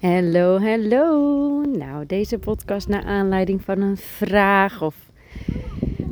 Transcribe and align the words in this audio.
Hallo, 0.00 0.58
hallo. 0.58 1.60
Nou, 1.60 2.06
deze 2.06 2.38
podcast 2.38 2.88
naar 2.88 3.04
aanleiding 3.04 3.62
van 3.62 3.80
een 3.80 3.96
vraag 3.96 4.82
of 4.82 4.94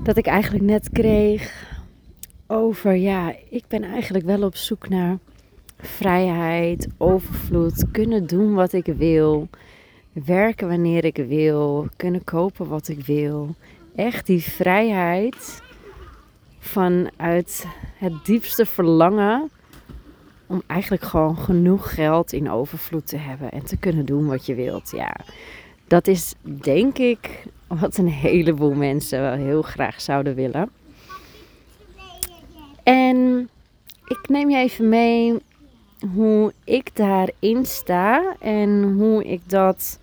dat 0.03 0.17
ik 0.17 0.27
eigenlijk 0.27 0.65
net 0.65 0.91
kreeg 0.91 1.73
over 2.47 2.95
ja, 2.95 3.35
ik 3.51 3.65
ben 3.69 3.83
eigenlijk 3.83 4.25
wel 4.25 4.43
op 4.43 4.57
zoek 4.57 4.89
naar 4.89 5.19
vrijheid, 5.79 6.89
overvloed, 6.97 7.91
kunnen 7.91 8.27
doen 8.27 8.55
wat 8.55 8.73
ik 8.73 8.87
wil, 8.87 9.49
werken 10.13 10.69
wanneer 10.69 11.05
ik 11.05 11.17
wil, 11.17 11.89
kunnen 11.97 12.25
kopen 12.25 12.69
wat 12.69 12.89
ik 12.89 13.07
wil. 13.07 13.55
Echt 13.95 14.27
die 14.27 14.43
vrijheid 14.43 15.63
vanuit 16.59 17.67
het 17.97 18.25
diepste 18.25 18.67
verlangen 18.67 19.51
om 20.49 20.63
eigenlijk 20.67 21.03
gewoon 21.03 21.37
genoeg 21.37 21.95
geld 21.95 22.33
in 22.33 22.51
overvloed 22.51 23.07
te 23.07 23.17
hebben 23.17 23.53
en 23.53 23.65
te 23.65 23.77
kunnen 23.77 24.07
doen 24.07 24.27
wat 24.27 24.47
je 24.47 24.55
wilt. 24.55 24.91
Ja, 24.91 25.17
dat 25.87 26.07
is 26.07 26.35
denk 26.43 26.99
ik 26.99 27.45
wat 27.67 27.97
een 27.97 28.09
heleboel 28.09 28.75
mensen 28.75 29.21
wel 29.21 29.33
heel 29.33 29.63
graag 29.63 30.01
zouden 30.01 30.35
willen. 30.35 30.71
En 32.83 33.49
ik 34.05 34.29
neem 34.29 34.51
je 34.51 34.57
even 34.57 34.89
mee 34.89 35.37
hoe 36.15 36.53
ik 36.65 36.97
daarin 36.97 37.67
sta 37.67 38.37
en 38.41 38.83
hoe 38.83 39.25
ik 39.25 39.41
dat 39.47 39.99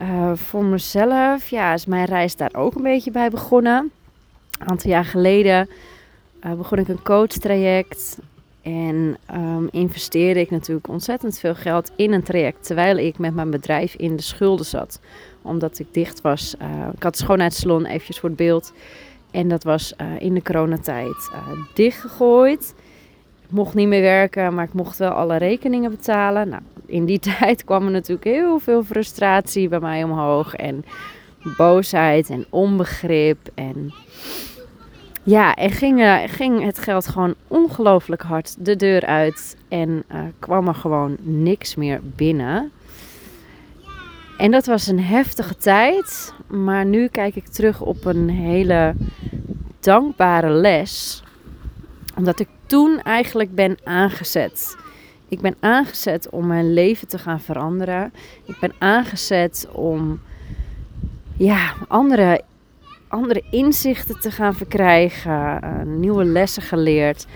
uh, 0.00 0.32
voor 0.34 0.64
mezelf, 0.64 1.48
ja, 1.48 1.72
is 1.72 1.86
mijn 1.86 2.04
reis 2.04 2.36
daar 2.36 2.54
ook 2.54 2.74
een 2.74 2.82
beetje 2.82 3.10
bij 3.10 3.30
begonnen. 3.30 3.92
Een 4.58 4.68
aantal 4.68 4.90
jaar 4.90 5.04
geleden 5.04 5.68
uh, 6.44 6.52
begon 6.52 6.78
ik 6.78 6.88
een 6.88 7.02
coachtraject 7.02 8.18
en 8.64 9.16
um, 9.34 9.68
investeerde 9.70 10.40
ik 10.40 10.50
natuurlijk 10.50 10.88
ontzettend 10.88 11.38
veel 11.38 11.54
geld 11.54 11.90
in 11.96 12.12
een 12.12 12.22
traject. 12.22 12.66
Terwijl 12.66 12.96
ik 12.96 13.18
met 13.18 13.34
mijn 13.34 13.50
bedrijf 13.50 13.94
in 13.94 14.16
de 14.16 14.22
schulden 14.22 14.66
zat. 14.66 15.00
Omdat 15.42 15.78
ik 15.78 15.86
dicht 15.90 16.20
was. 16.20 16.54
Uh, 16.62 16.88
ik 16.94 17.02
had 17.02 17.16
schoonheidssalon, 17.16 17.86
eventjes 17.86 18.18
voor 18.18 18.28
het 18.28 18.38
beeld. 18.38 18.72
En 19.30 19.48
dat 19.48 19.64
was 19.64 19.94
uh, 20.00 20.06
in 20.18 20.34
de 20.34 20.42
coronatijd 20.42 21.30
uh, 21.32 21.48
dichtgegooid. 21.74 22.74
Ik 23.42 23.50
mocht 23.50 23.74
niet 23.74 23.88
meer 23.88 24.00
werken, 24.00 24.54
maar 24.54 24.64
ik 24.64 24.72
mocht 24.72 24.98
wel 24.98 25.10
alle 25.10 25.36
rekeningen 25.36 25.90
betalen. 25.90 26.48
Nou, 26.48 26.62
in 26.86 27.04
die 27.04 27.18
tijd 27.38 27.64
kwam 27.64 27.84
er 27.84 27.90
natuurlijk 27.90 28.26
heel 28.26 28.58
veel 28.58 28.84
frustratie 28.84 29.68
bij 29.68 29.80
mij 29.80 30.04
omhoog. 30.04 30.54
En 30.54 30.84
boosheid 31.56 32.30
en 32.30 32.46
onbegrip. 32.50 33.38
En 33.54 33.92
ja, 35.24 35.54
en 35.54 35.70
ging, 35.70 36.00
uh, 36.00 36.22
ging 36.26 36.64
het 36.64 36.78
geld 36.78 37.06
gewoon 37.06 37.34
ongelooflijk 37.48 38.22
hard 38.22 38.64
de 38.64 38.76
deur 38.76 39.06
uit. 39.06 39.56
En 39.68 40.04
uh, 40.12 40.18
kwam 40.38 40.68
er 40.68 40.74
gewoon 40.74 41.16
niks 41.20 41.74
meer 41.74 42.00
binnen. 42.02 42.72
En 44.38 44.50
dat 44.50 44.66
was 44.66 44.86
een 44.86 45.00
heftige 45.00 45.56
tijd. 45.56 46.34
Maar 46.46 46.84
nu 46.84 47.08
kijk 47.08 47.36
ik 47.36 47.46
terug 47.46 47.80
op 47.80 48.04
een 48.04 48.28
hele 48.28 48.94
dankbare 49.80 50.50
les. 50.50 51.22
Omdat 52.16 52.40
ik 52.40 52.48
toen 52.66 53.00
eigenlijk 53.02 53.54
ben 53.54 53.76
aangezet. 53.84 54.76
Ik 55.28 55.40
ben 55.40 55.54
aangezet 55.60 56.30
om 56.30 56.46
mijn 56.46 56.72
leven 56.72 57.08
te 57.08 57.18
gaan 57.18 57.40
veranderen. 57.40 58.12
Ik 58.44 58.56
ben 58.60 58.72
aangezet 58.78 59.68
om 59.72 60.20
ja, 61.36 61.72
andere 61.88 62.42
andere 63.14 63.42
inzichten 63.50 64.20
te 64.20 64.30
gaan 64.30 64.54
verkrijgen, 64.54 65.60
uh, 65.64 65.82
nieuwe 65.84 66.24
lessen 66.24 66.62
geleerd. 66.62 67.26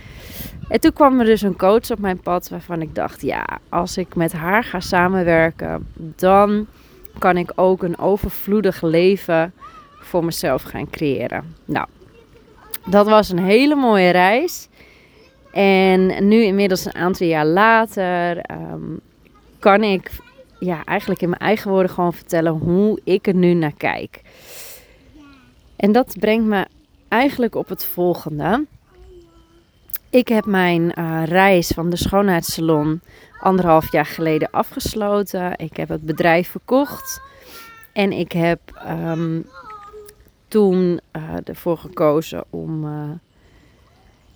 En 0.68 0.80
toen 0.80 0.92
kwam 0.92 1.18
er 1.18 1.24
dus 1.24 1.42
een 1.42 1.56
coach 1.56 1.90
op 1.90 1.98
mijn 1.98 2.20
pad 2.20 2.48
waarvan 2.48 2.82
ik 2.82 2.94
dacht: 2.94 3.22
ja, 3.22 3.46
als 3.68 3.96
ik 3.96 4.14
met 4.14 4.32
haar 4.32 4.64
ga 4.64 4.80
samenwerken, 4.80 5.86
dan 5.96 6.66
kan 7.18 7.36
ik 7.36 7.52
ook 7.54 7.82
een 7.82 7.98
overvloedig 7.98 8.82
leven 8.82 9.52
voor 9.98 10.24
mezelf 10.24 10.62
gaan 10.62 10.90
creëren. 10.90 11.54
Nou, 11.64 11.86
dat 12.86 13.06
was 13.08 13.28
een 13.28 13.44
hele 13.44 13.74
mooie 13.74 14.10
reis. 14.10 14.69
En 15.53 16.28
nu, 16.28 16.42
inmiddels 16.42 16.84
een 16.84 16.94
aantal 16.94 17.26
jaar 17.26 17.47
later, 17.47 18.36
um, 18.50 19.00
kan 19.58 19.82
ik 19.82 20.10
ja, 20.58 20.84
eigenlijk 20.84 21.22
in 21.22 21.28
mijn 21.28 21.41
eigen 21.41 21.70
woorden 21.70 21.91
gewoon 21.91 22.12
vertellen 22.12 22.53
hoe 22.53 23.00
ik 23.04 23.26
er 23.26 23.34
nu 23.34 23.54
naar 23.54 23.74
kijk. 23.76 24.20
En 25.78 25.93
dat 25.93 26.16
brengt 26.19 26.47
me 26.47 26.66
eigenlijk 27.09 27.55
op 27.55 27.69
het 27.69 27.84
volgende. 27.84 28.66
Ik 30.11 30.28
heb 30.28 30.47
mijn 30.47 30.93
uh, 30.99 31.22
reis 31.25 31.69
van 31.69 31.91
de 31.91 31.97
schoonheidssalon 31.97 33.00
anderhalf 33.41 33.93
jaar 33.93 34.06
geleden 34.06 34.50
afgesloten. 34.50 35.59
Ik 35.59 35.77
heb 35.77 35.89
het 35.89 36.03
bedrijf 36.03 36.49
verkocht. 36.49 37.21
En 37.93 38.12
ik 38.12 38.33
heb 38.33 38.61
um, 38.89 39.47
toen 40.49 41.00
uh, 41.16 41.22
ervoor 41.44 41.78
gekozen 41.78 42.45
om, 42.50 42.84
uh, 42.84 43.10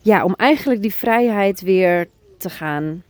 ja, 0.03 0.25
om 0.25 0.35
eigenlijk 0.35 0.83
die 0.83 0.95
vrijheid 0.95 1.61
weer 1.61 2.09
te 2.39 2.51
gaan. 2.51 3.03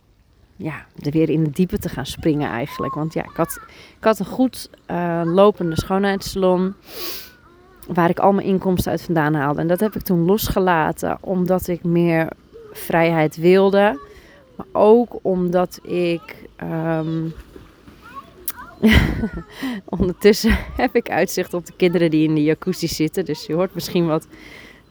Ja, 0.57 0.87
er 0.99 1.11
weer 1.11 1.31
in 1.31 1.45
de 1.45 1.51
diepe 1.51 1.79
te 1.79 1.89
gaan 1.89 2.07
springen 2.07 2.51
eigenlijk. 2.51 2.95
Want 2.95 3.15
ja, 3.15 3.23
ik 3.23 3.37
had, 3.37 3.61
ik 3.99 4.05
had 4.05 4.19
een 4.19 4.27
goed 4.27 4.71
lopende 5.25 5.77
schoonheidssalon 5.77 6.75
waar 7.89 8.11
ik 8.11 8.19
al 8.19 8.33
mijn 8.33 8.47
inkomsten 8.47 8.91
uit 8.91 9.03
vandaan 9.03 9.35
haalde. 9.35 9.61
En 9.61 9.69
dat 9.69 9.81
heb 9.81 9.95
ik 9.95 10.03
toen 10.03 10.25
losgelaten 10.25 11.19
omdat 11.21 11.69
ik 11.69 11.85
meer 11.85 12.29
vrijheid 12.73 13.37
wilde. 13.37 14.01
Maar 14.57 14.67
ook 14.73 15.19
omdat 15.23 15.81
ik. 15.83 16.49
Um, 16.63 17.33
ondertussen 19.99 20.59
heb 20.77 20.97
ik 20.97 21.11
uitzicht 21.11 21.55
op 21.55 21.67
de 21.67 21.73
kinderen 21.77 22.11
die 22.11 22.29
in 22.29 22.35
de 22.35 22.43
jacuzzi 22.43 22.87
zitten. 22.87 23.25
Dus 23.25 23.47
je 23.47 23.55
hoort 23.55 23.75
misschien 23.75 24.07
wat 24.07 24.27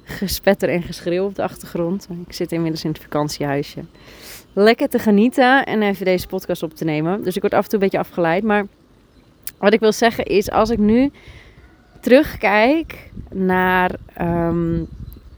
gespetter 0.04 0.70
en 0.70 0.82
geschreeuw 0.82 1.26
op 1.26 1.36
de 1.36 1.44
achtergrond. 1.44 2.08
Ik 2.28 2.34
zit 2.34 2.52
inmiddels 2.52 2.84
in 2.84 2.90
het 2.90 3.02
vakantiehuisje. 3.02 3.84
Lekker 4.54 4.90
te 4.90 5.00
genieten 5.00 5.66
en 5.66 5.82
even 5.82 6.06
deze 6.06 6.28
podcast 6.28 6.64
op 6.64 6.74
te 6.74 6.86
nemen. 6.86 7.24
Dus 7.24 7.36
ik 7.36 7.42
word 7.42 7.54
af 7.54 7.64
en 7.64 7.70
toe 7.70 7.80
een 7.80 7.86
beetje 7.86 8.00
afgeleid. 8.00 8.44
Maar 8.44 8.68
wat 9.58 9.74
ik 9.74 9.80
wil 9.80 9.92
zeggen 9.92 10.26
is, 10.26 10.52
als 10.52 10.70
ik 10.70 10.78
nu 10.78 11.12
terugkijk 12.02 13.12
naar 13.30 13.92
um, 14.22 14.88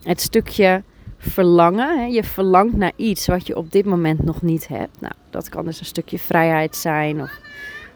het 0.04 0.22
stukje 0.22 0.84
verlangen. 1.18 2.00
Hè. 2.00 2.06
Je 2.06 2.24
verlangt 2.24 2.76
naar 2.76 2.92
iets 2.96 3.28
wat 3.28 3.48
je 3.48 3.58
op 3.58 3.72
dit 3.72 3.86
moment 3.86 4.24
nog 4.24 4.42
niet 4.42 4.68
hebt. 4.68 5.02
Nou, 5.02 5.14
dat 5.30 5.50
kan 5.50 5.66
dus 5.66 5.80
een 5.80 5.86
stukje 5.86 6.20
vrijheid 6.20 6.76
zijn 6.76 7.22
of 7.22 7.40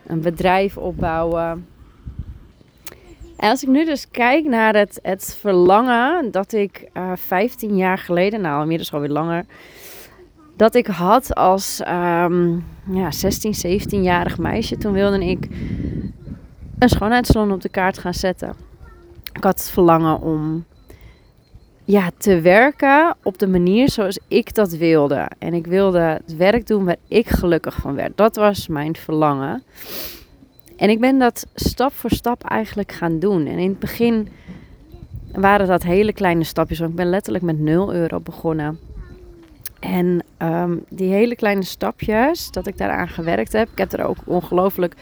een 0.08 0.22
bedrijf 0.22 0.78
opbouwen. 0.78 1.68
En 3.38 3.50
als 3.50 3.64
ik 3.64 3.70
nu 3.70 3.86
dus 3.86 4.12
kijk 4.12 4.46
naar 4.46 4.76
het, 4.76 5.00
het 5.02 5.38
verlangen 5.40 6.32
dat 6.32 6.54
ik 6.54 6.90
uh, 6.94 7.12
eh, 7.12 7.18
15 7.18 7.76
jaar 7.76 7.98
geleden, 7.98 8.42
nou 8.42 8.62
inmiddels 8.62 8.94
alweer 8.94 9.10
langer, 9.10 9.46
dat 10.56 10.76
ik 10.76 10.88
had 10.88 11.36
als 11.36 11.82
um, 11.88 12.66
ja, 12.90 13.12
16, 13.12 13.82
17-jarig 13.82 14.38
meisje. 14.38 14.78
Toen 14.78 14.94
wilde 14.94 15.26
ik 15.26 15.48
een 16.80 16.90
schoonheidssalon 16.90 17.52
op 17.52 17.62
de 17.62 17.70
kaart 17.70 17.98
gaan 17.98 18.14
zetten. 18.14 18.56
Ik 19.34 19.44
had 19.44 19.60
het 19.60 19.70
verlangen 19.70 20.22
om 20.22 20.66
ja, 21.84 22.10
te 22.18 22.42
werken 22.42 23.16
op 23.24 23.38
de 23.38 23.48
manier 23.48 23.90
zoals 23.90 24.20
ik 24.28 24.56
dat 24.56 24.72
wilde. 24.72 25.30
En 25.40 25.54
ik 25.54 25.68
wilde 25.68 26.00
het 26.00 26.36
werk 26.36 26.68
doen 26.68 26.86
waar 26.86 26.96
ik 27.08 27.30
gelukkig 27.30 27.76
van 27.76 27.96
werd. 27.96 28.18
Dat 28.18 28.36
was 28.36 28.68
mijn 28.68 28.96
verlangen. 28.96 29.64
En 30.78 30.90
ik 30.90 31.00
ben 31.00 31.20
dat 31.20 31.48
stap 31.56 31.94
voor 31.94 32.10
stap 32.10 32.44
eigenlijk 32.44 32.92
gaan 32.92 33.20
doen. 33.20 33.46
En 33.46 33.58
in 33.58 33.70
het 33.70 33.80
begin 33.80 34.30
waren 35.32 35.68
dat 35.68 35.84
hele 35.84 36.14
kleine 36.14 36.44
stapjes. 36.44 36.80
Want 36.80 36.92
ik 36.92 36.98
ben 36.98 37.10
letterlijk 37.10 37.44
met 37.44 37.60
0 37.60 37.94
euro 37.94 38.20
begonnen. 38.20 38.80
En 39.80 40.24
um, 40.38 40.84
die 40.90 41.12
hele 41.12 41.36
kleine 41.36 41.64
stapjes, 41.64 42.52
dat 42.52 42.68
ik 42.68 42.78
daaraan 42.78 43.08
gewerkt 43.08 43.54
heb. 43.54 43.70
Ik 43.72 43.78
heb 43.78 43.94
er 43.94 44.06
ook 44.06 44.18
ongelooflijk 44.26 44.96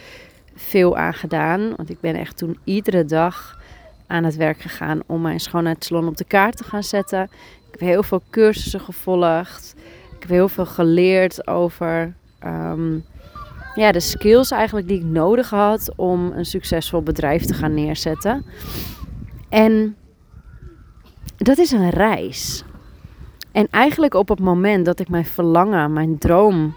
veel 0.56 0.98
aan 0.98 1.14
gedaan. 1.14 1.74
Want 1.76 1.90
ik 1.90 2.00
ben 2.00 2.16
echt 2.16 2.38
toen 2.38 2.58
iedere 2.64 3.06
dag 3.06 3.60
aan 4.08 4.24
het 4.24 4.36
werk 4.36 4.62
gegaan 4.62 5.00
om 5.06 5.22
mijn 5.22 5.40
schoonheidssalon 5.40 6.08
op 6.08 6.18
de 6.18 6.24
kaart 6.24 6.58
te 6.58 6.64
gaan 6.64 6.84
zetten. 6.84 7.24
Ik 7.72 7.72
heb 7.72 7.80
heel 7.80 8.04
veel 8.04 8.22
cursussen 8.30 8.80
gevolgd. 8.80 9.76
Ik 10.16 10.22
heb 10.22 10.30
heel 10.30 10.50
veel 10.50 10.66
geleerd 10.66 11.48
over 11.48 12.14
um, 12.46 13.06
ja, 13.76 13.92
de 13.92 14.00
skills 14.00 14.52
eigenlijk 14.52 14.88
die 14.88 14.98
ik 14.98 15.06
nodig 15.06 15.50
had 15.50 15.92
om 15.96 16.32
een 16.32 16.46
succesvol 16.46 17.02
bedrijf 17.02 17.46
te 17.46 17.54
gaan 17.54 17.74
neerzetten. 17.74 18.46
En 19.50 19.96
dat 21.38 21.58
is 21.58 21.72
een 21.72 21.90
reis. 21.90 22.64
En 23.52 23.68
eigenlijk 23.70 24.14
op 24.14 24.30
het 24.30 24.40
moment 24.40 24.86
dat 24.86 25.00
ik 25.00 25.10
mijn 25.10 25.26
verlangen, 25.26 25.94
mijn 25.94 26.18
droom 26.18 26.76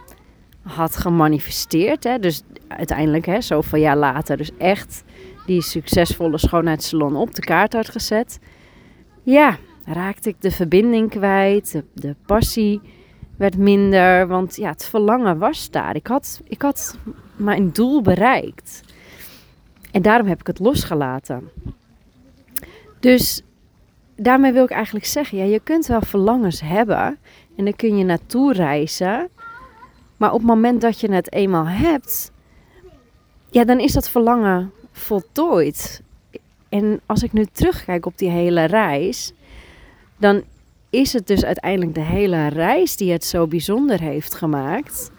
had 0.63 0.97
gemanifesteerd. 0.97 2.05
Hè, 2.05 2.19
dus 2.19 2.43
uiteindelijk, 2.69 3.27
hè, 3.27 3.41
zoveel 3.41 3.81
jaar 3.81 3.97
later, 3.97 4.37
dus 4.37 4.51
echt 4.59 5.05
die 5.47 5.63
succesvolle 5.63 6.39
schoonheidssalon 6.39 7.17
op 7.17 7.35
de 7.35 7.43
kaart 7.43 7.73
had 7.73 7.89
gezet. 7.89 8.39
Ja, 9.23 9.57
raakte 9.85 10.29
ik 10.29 10.41
de 10.41 10.51
verbinding 10.51 11.11
kwijt, 11.11 11.83
de, 11.95 12.15
passie 12.27 12.81
werd 13.37 13.57
minder, 13.57 14.27
want 14.27 14.57
ja, 14.57 14.71
het 14.71 14.85
verlangen 14.85 15.39
was 15.39 15.71
daar. 15.71 15.97
Ik 15.97 16.07
had, 16.07 16.41
ik 16.45 16.63
had 16.63 16.99
mijn 17.37 17.71
doel 17.73 18.03
bereikt. 18.03 18.83
En 19.91 20.03
daarom 20.03 20.27
heb 20.27 20.41
ik 20.41 20.47
het 20.47 20.59
losgelaten. 20.59 21.51
Dus 23.01 23.43
daarmee 24.17 24.53
wil 24.53 24.65
ik 24.65 24.71
eigenlijk 24.71 25.07
zeggen, 25.07 25.39
ja, 25.39 25.45
je 25.45 25.61
kunt 25.61 25.87
wel 25.87 26.01
verlangens 26.03 26.61
hebben 26.61 27.19
en 27.57 27.65
dan 27.65 27.77
kun 27.77 27.97
je 27.97 28.05
naartoe 28.05 28.53
reizen. 28.53 29.29
Maar 30.17 30.33
op 30.33 30.39
het 30.39 30.49
moment 30.49 30.81
dat 30.81 31.01
je 31.01 31.13
het 31.13 31.33
eenmaal 31.33 31.67
hebt, 31.67 32.33
ja, 33.51 33.65
dan 33.65 33.81
is 33.81 33.93
dat 33.93 34.11
verlangen 34.11 34.73
voltooid. 34.93 36.03
En 36.69 37.01
als 37.07 37.23
ik 37.23 37.33
nu 37.33 37.45
terugkijk 37.53 38.07
op 38.07 38.19
die 38.19 38.31
hele 38.31 38.65
reis, 38.65 39.33
dan 40.17 40.43
is 40.91 41.13
het 41.13 41.27
dus 41.27 41.45
uiteindelijk 41.45 41.95
de 41.95 42.01
hele 42.01 42.47
reis 42.47 42.97
die 42.97 43.13
het 43.13 43.25
zo 43.25 43.47
bijzonder 43.47 44.01
heeft 44.01 44.35
gemaakt. 44.35 45.11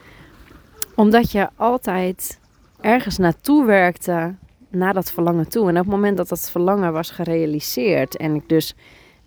Omdat 0.95 1.31
je 1.31 1.49
altijd 1.55 2.39
ergens 2.81 3.17
naartoe 3.17 3.65
werkte 3.65 4.35
naar 4.69 4.93
dat 4.93 5.11
verlangen 5.11 5.49
toe. 5.49 5.63
En 5.69 5.77
op 5.77 5.83
het 5.83 5.93
moment 5.93 6.17
dat 6.17 6.29
dat 6.29 6.51
verlangen 6.51 6.93
was 6.93 7.11
gerealiseerd 7.11 8.17
en 8.17 8.35
ik 8.35 8.49
dus 8.49 8.75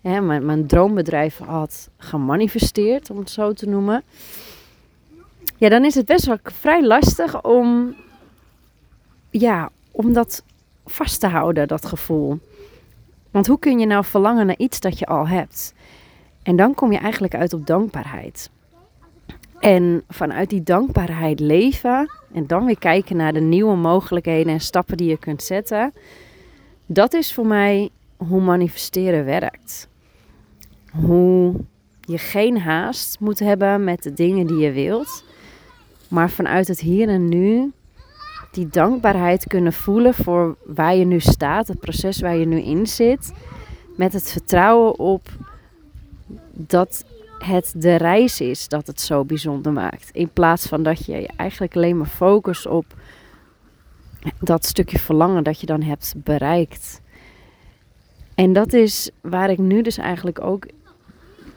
hè, 0.01 0.21
mijn, 0.21 0.45
mijn 0.45 0.67
droombedrijf 0.67 1.37
had 1.37 1.89
gemanifesteerd, 1.97 3.09
om 3.09 3.17
het 3.17 3.29
zo 3.29 3.53
te 3.53 3.69
noemen. 3.69 4.03
Ja, 5.57 5.69
dan 5.69 5.85
is 5.85 5.95
het 5.95 6.05
best 6.05 6.25
wel 6.25 6.37
vrij 6.43 6.83
lastig 6.85 7.43
om, 7.43 7.95
ja, 9.39 9.69
om 9.91 10.13
dat 10.13 10.43
vast 10.85 11.19
te 11.19 11.27
houden, 11.27 11.67
dat 11.67 11.85
gevoel. 11.85 12.39
Want 13.31 13.47
hoe 13.47 13.59
kun 13.59 13.79
je 13.79 13.85
nou 13.85 14.05
verlangen 14.05 14.45
naar 14.45 14.57
iets 14.57 14.79
dat 14.79 14.99
je 14.99 15.05
al 15.05 15.27
hebt? 15.27 15.73
En 16.43 16.55
dan 16.55 16.73
kom 16.73 16.91
je 16.91 16.97
eigenlijk 16.97 17.35
uit 17.35 17.53
op 17.53 17.67
dankbaarheid. 17.67 18.49
En 19.59 20.03
vanuit 20.09 20.49
die 20.49 20.63
dankbaarheid 20.63 21.39
leven 21.39 22.11
en 22.33 22.47
dan 22.47 22.65
weer 22.65 22.79
kijken 22.79 23.17
naar 23.17 23.33
de 23.33 23.41
nieuwe 23.41 23.75
mogelijkheden 23.75 24.53
en 24.53 24.59
stappen 24.59 24.97
die 24.97 25.09
je 25.09 25.17
kunt 25.17 25.43
zetten. 25.43 25.93
Dat 26.85 27.13
is 27.13 27.33
voor 27.33 27.47
mij 27.47 27.89
hoe 28.17 28.41
manifesteren 28.41 29.25
werkt. 29.25 29.87
Hoe 30.91 31.55
je 32.01 32.17
geen 32.17 32.59
haast 32.59 33.19
moet 33.19 33.39
hebben 33.39 33.83
met 33.83 34.03
de 34.03 34.13
dingen 34.13 34.47
die 34.47 34.57
je 34.57 34.71
wilt, 34.71 35.23
maar 36.07 36.29
vanuit 36.29 36.67
het 36.67 36.79
hier 36.79 37.09
en 37.09 37.29
nu 37.29 37.71
die 38.53 38.67
dankbaarheid 38.67 39.47
kunnen 39.47 39.73
voelen 39.73 40.13
voor 40.13 40.57
waar 40.65 40.95
je 40.95 41.05
nu 41.05 41.19
staat, 41.19 41.67
het 41.67 41.79
proces 41.79 42.19
waar 42.19 42.35
je 42.35 42.45
nu 42.45 42.61
in 42.61 42.87
zit, 42.87 43.33
met 43.95 44.13
het 44.13 44.31
vertrouwen 44.31 44.99
op 44.99 45.29
dat 46.51 47.05
het 47.37 47.73
de 47.77 47.95
reis 47.95 48.41
is 48.41 48.67
dat 48.67 48.87
het 48.87 49.01
zo 49.01 49.25
bijzonder 49.25 49.71
maakt. 49.71 50.09
In 50.11 50.29
plaats 50.29 50.67
van 50.67 50.83
dat 50.83 51.05
je 51.05 51.11
je 51.11 51.29
eigenlijk 51.35 51.75
alleen 51.75 51.97
maar 51.97 52.07
focust 52.07 52.67
op 52.67 52.85
dat 54.39 54.65
stukje 54.65 54.99
verlangen 54.99 55.43
dat 55.43 55.59
je 55.59 55.65
dan 55.65 55.81
hebt 55.81 56.13
bereikt. 56.17 57.01
En 58.35 58.53
dat 58.53 58.73
is 58.73 59.09
waar 59.21 59.49
ik 59.49 59.57
nu 59.57 59.81
dus 59.81 59.97
eigenlijk 59.97 60.41
ook 60.41 60.65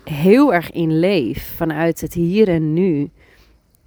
heel 0.05 0.55
erg 0.55 0.71
in 0.71 0.99
leef. 0.99 1.55
Vanuit 1.57 2.01
het 2.01 2.15
hier 2.15 2.49
en 2.49 2.73
nu. 2.73 3.11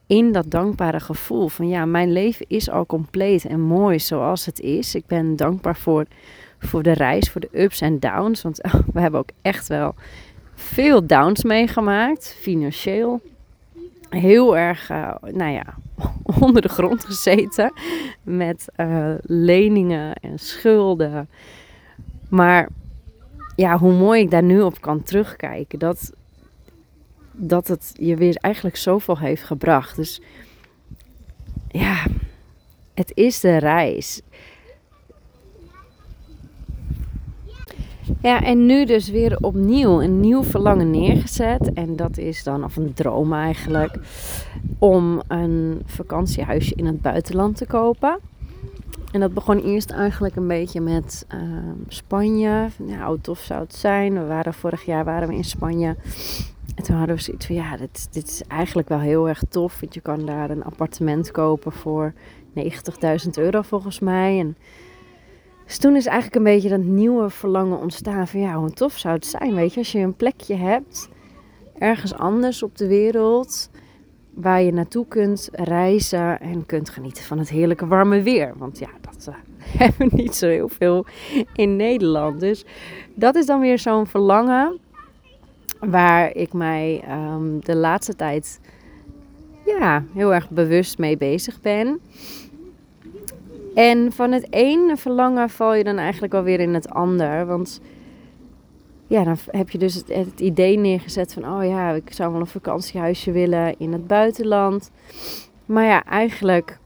In 0.10 0.32
dat 0.32 0.52
dankbare 0.52 1.00
gevoel 1.00 1.48
van 1.48 1.68
ja, 1.68 1.86
mijn 1.86 2.12
leven 2.12 2.46
is 2.48 2.70
al 2.70 2.86
compleet 2.86 3.46
en 3.46 3.62
mooi 3.62 4.00
zoals 4.00 4.46
het 4.46 4.60
is. 4.60 4.96
Ik 4.96 5.06
ben 5.06 5.36
dankbaar 5.36 5.76
voor, 5.76 6.06
voor 6.60 6.84
de 6.84 6.92
reis, 6.92 7.30
voor 7.30 7.42
de 7.42 7.50
ups 7.64 7.82
en 7.82 8.00
downs. 8.00 8.42
Want 8.42 8.58
we 8.94 9.00
hebben 9.00 9.20
ook 9.20 9.30
echt 9.42 9.68
wel 9.68 9.96
veel 10.56 11.08
downs 11.08 11.44
meegemaakt, 11.44 12.36
financieel. 12.40 13.22
Heel 14.10 14.58
erg, 14.58 14.90
uh, 14.90 15.16
nou 15.22 15.52
ja, 15.52 15.76
onder 16.42 16.62
de 16.62 16.70
grond 16.70 17.06
gezeten 17.06 17.74
met 18.24 18.66
uh, 18.78 19.14
leningen 19.22 20.14
en 20.16 20.40
schulden. 20.40 21.30
Maar 22.30 22.68
ja, 23.56 23.78
hoe 23.78 23.94
mooi 23.94 24.22
ik 24.22 24.32
daar 24.32 24.44
nu 24.44 24.62
op 24.62 24.82
kan 24.82 25.04
terugkijken, 25.04 25.80
dat, 25.80 26.12
dat 27.40 27.68
het 27.68 27.94
je 27.98 28.16
weer 28.16 28.36
eigenlijk 28.36 28.76
zoveel 28.76 29.18
heeft 29.18 29.44
gebracht. 29.44 29.96
Dus 29.96 30.22
ja, 31.68 32.06
het 32.94 33.12
is 33.14 33.40
de 33.40 33.58
reis. 33.58 34.22
Ja, 38.22 38.44
en 38.44 38.66
nu 38.66 38.86
dus 38.86 39.10
weer 39.10 39.38
opnieuw 39.42 40.02
een 40.02 40.20
nieuw 40.20 40.44
verlangen 40.44 40.92
neergezet. 40.92 41.74
En 41.74 41.96
dat 41.96 42.18
is 42.18 42.44
dan, 42.44 42.64
of 42.64 42.76
een 42.76 42.94
droom 42.94 43.34
eigenlijk, 43.34 44.00
om 44.80 45.22
een 45.28 45.82
vakantiehuisje 45.86 46.76
in 46.76 46.86
het 46.86 47.02
buitenland 47.02 47.58
te 47.58 47.66
kopen. 47.66 48.20
En 49.12 49.20
dat 49.20 49.34
begon 49.34 49.58
eerst 49.58 49.92
eigenlijk 49.92 50.36
een 50.36 50.48
beetje 50.48 50.82
met 50.82 51.26
uh, 51.34 51.42
Spanje. 51.88 52.68
Hoe 53.06 53.22
tof 53.22 53.40
zou 53.40 53.60
het 53.62 53.76
zijn? 53.76 54.14
We 54.14 54.26
waren 54.26 54.54
vorig 54.54 54.86
jaar 54.86 55.06
waren 55.06 55.28
we 55.28 55.36
in 55.36 55.44
Spanje. 55.44 55.96
En 56.76 56.84
toen 56.84 56.96
hadden 56.96 57.16
we 57.16 57.22
zoiets 57.22 57.46
van, 57.46 57.56
ja, 57.56 57.78
dit, 57.78 58.08
dit 58.14 58.28
is 58.28 58.44
eigenlijk 58.48 58.90
wel 58.90 59.00
heel 59.00 59.28
erg 59.28 59.44
tof. 59.50 59.80
Want 59.80 59.94
je 59.94 60.02
kan 60.02 60.26
daar 60.26 60.50
een 60.50 60.64
appartement 60.64 61.32
kopen 61.32 61.72
voor 61.72 62.14
90.000 62.56 63.30
euro 63.34 63.62
volgens 63.62 64.00
mij. 64.00 64.40
En 64.40 64.58
dus 65.66 65.78
toen 65.78 65.96
is 65.96 66.06
eigenlijk 66.06 66.36
een 66.36 66.54
beetje 66.54 66.70
dat 66.70 66.84
nieuwe 66.84 67.30
verlangen 67.30 67.80
ontstaan 67.80 68.28
van 68.28 68.40
ja, 68.40 68.54
hoe 68.54 68.72
tof 68.72 68.98
zou 68.98 69.16
het 69.16 69.26
zijn, 69.26 69.56
weet 69.56 69.74
je, 69.74 69.80
als 69.80 69.92
je 69.92 70.00
een 70.00 70.16
plekje 70.16 70.56
hebt, 70.56 71.10
ergens 71.78 72.14
anders 72.14 72.64
op 72.64 72.78
de 72.78 72.88
wereld, 72.88 73.70
waar 74.34 74.62
je 74.62 74.74
naartoe 74.74 75.08
kunt 75.08 75.50
reizen 75.52 76.40
en 76.40 76.66
kunt 76.66 76.90
genieten 76.90 77.24
van 77.24 77.40
het 77.40 77.50
heerlijke 77.50 77.88
warme 77.88 78.22
weer. 78.22 78.54
Want 78.58 78.80
ja, 78.80 78.90
dat 79.02 79.28
uh, 79.30 79.36
hebben 79.82 80.10
we 80.10 80.16
niet 80.16 80.36
zo 80.36 80.48
heel 80.48 80.70
veel 80.70 81.06
in 81.54 81.76
Nederland. 81.76 82.40
Dus 82.40 82.66
dat 83.14 83.36
is 83.36 83.46
dan 83.46 83.60
weer 83.60 83.80
zo'n 83.80 84.08
verlangen 84.08 84.80
waar 85.80 86.36
ik 86.36 86.54
mij 86.54 87.04
um, 87.10 87.60
de 87.64 87.76
laatste 87.76 88.16
tijd 88.16 88.60
ja, 89.66 90.04
heel 90.14 90.34
erg 90.34 90.50
bewust 90.50 90.98
mee 90.98 91.18
bezig 91.18 91.62
ben. 91.62 92.00
En 93.76 94.12
van 94.12 94.32
het 94.32 94.54
ene 94.54 94.98
verlangen 94.98 95.50
val 95.50 95.74
je 95.74 95.84
dan 95.84 95.98
eigenlijk 95.98 96.34
alweer 96.34 96.60
in 96.60 96.74
het 96.74 96.90
ander. 96.90 97.46
Want 97.46 97.82
ja, 99.08 99.24
dan 99.24 99.38
heb 99.46 99.70
je 99.70 99.78
dus 99.78 100.04
het, 100.08 100.40
idee 100.40 100.78
neergezet 100.78 101.34
van... 101.34 101.50
oh 101.50 101.66
ja, 101.66 101.92
ik 101.92 102.14
zou 102.14 102.32
wel 102.32 102.42
een 102.42 102.48
vakantiehuisje 102.48 103.32
willen 103.32 103.80
in 103.80 103.94
het 103.94 104.08
buitenland. 104.08 104.92
Maar 105.66 105.86
ja, 105.86 106.04
eigenlijk 106.04 106.80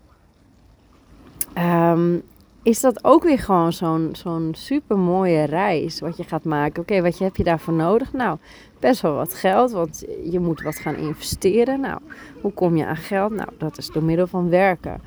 um, 1.58 2.22
is 2.64 2.80
dat 2.80 3.04
ook 3.04 3.24
weer 3.24 3.40
gewoon 3.40 3.74
zo'n 3.74 4.10
zo'n 4.12 4.54
super 4.58 4.98
mooie 4.98 5.44
reis 5.44 6.00
wat 6.00 6.18
je 6.18 6.24
gaat 6.24 6.44
maken. 6.44 6.82
Oké, 6.82 7.02
wat 7.02 7.18
heb 7.18 7.36
je 7.36 7.44
daarvoor 7.44 7.74
nodig? 7.74 8.14
Nou, 8.14 8.38
best 8.80 9.02
wel 9.02 9.14
wat 9.14 9.34
geld, 9.34 9.72
want 9.72 10.06
je 10.24 10.40
moet 10.40 10.62
wat 10.62 10.76
gaan 10.76 10.96
investeren. 10.96 11.80
Nou, 11.80 12.00
hoe 12.42 12.54
kom 12.54 12.78
je 12.78 12.86
aan 12.86 12.96
geld? 12.96 13.32
Nou, 13.32 13.50
dat 13.58 13.78
is 13.78 13.88
door 13.88 14.04
middel 14.04 14.28
van 14.28 14.50
werken 14.50 15.02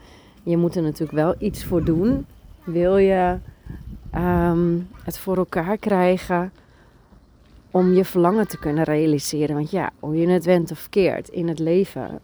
je 0.50 0.56
moet 0.56 0.76
er 0.76 0.82
natuurlijk 0.82 1.18
wel 1.18 1.34
iets 1.38 1.64
voor 1.64 1.84
doen. 1.84 2.26
Wil 2.64 2.96
je 2.96 3.38
ehm, 4.10 4.78
het 5.02 5.18
voor 5.18 5.36
elkaar 5.36 5.78
krijgen 5.78 6.52
om 7.70 7.92
je 7.92 8.04
verlangen 8.04 8.48
te 8.48 8.58
kunnen 8.58 8.84
realiseren? 8.84 9.56
Want 9.56 9.70
ja, 9.70 9.90
hoe 10.00 10.16
je 10.16 10.28
het 10.28 10.44
went 10.44 10.70
of 10.70 10.88
keert 10.88 11.28
in 11.28 11.48
het 11.48 11.58
leven, 11.58 12.20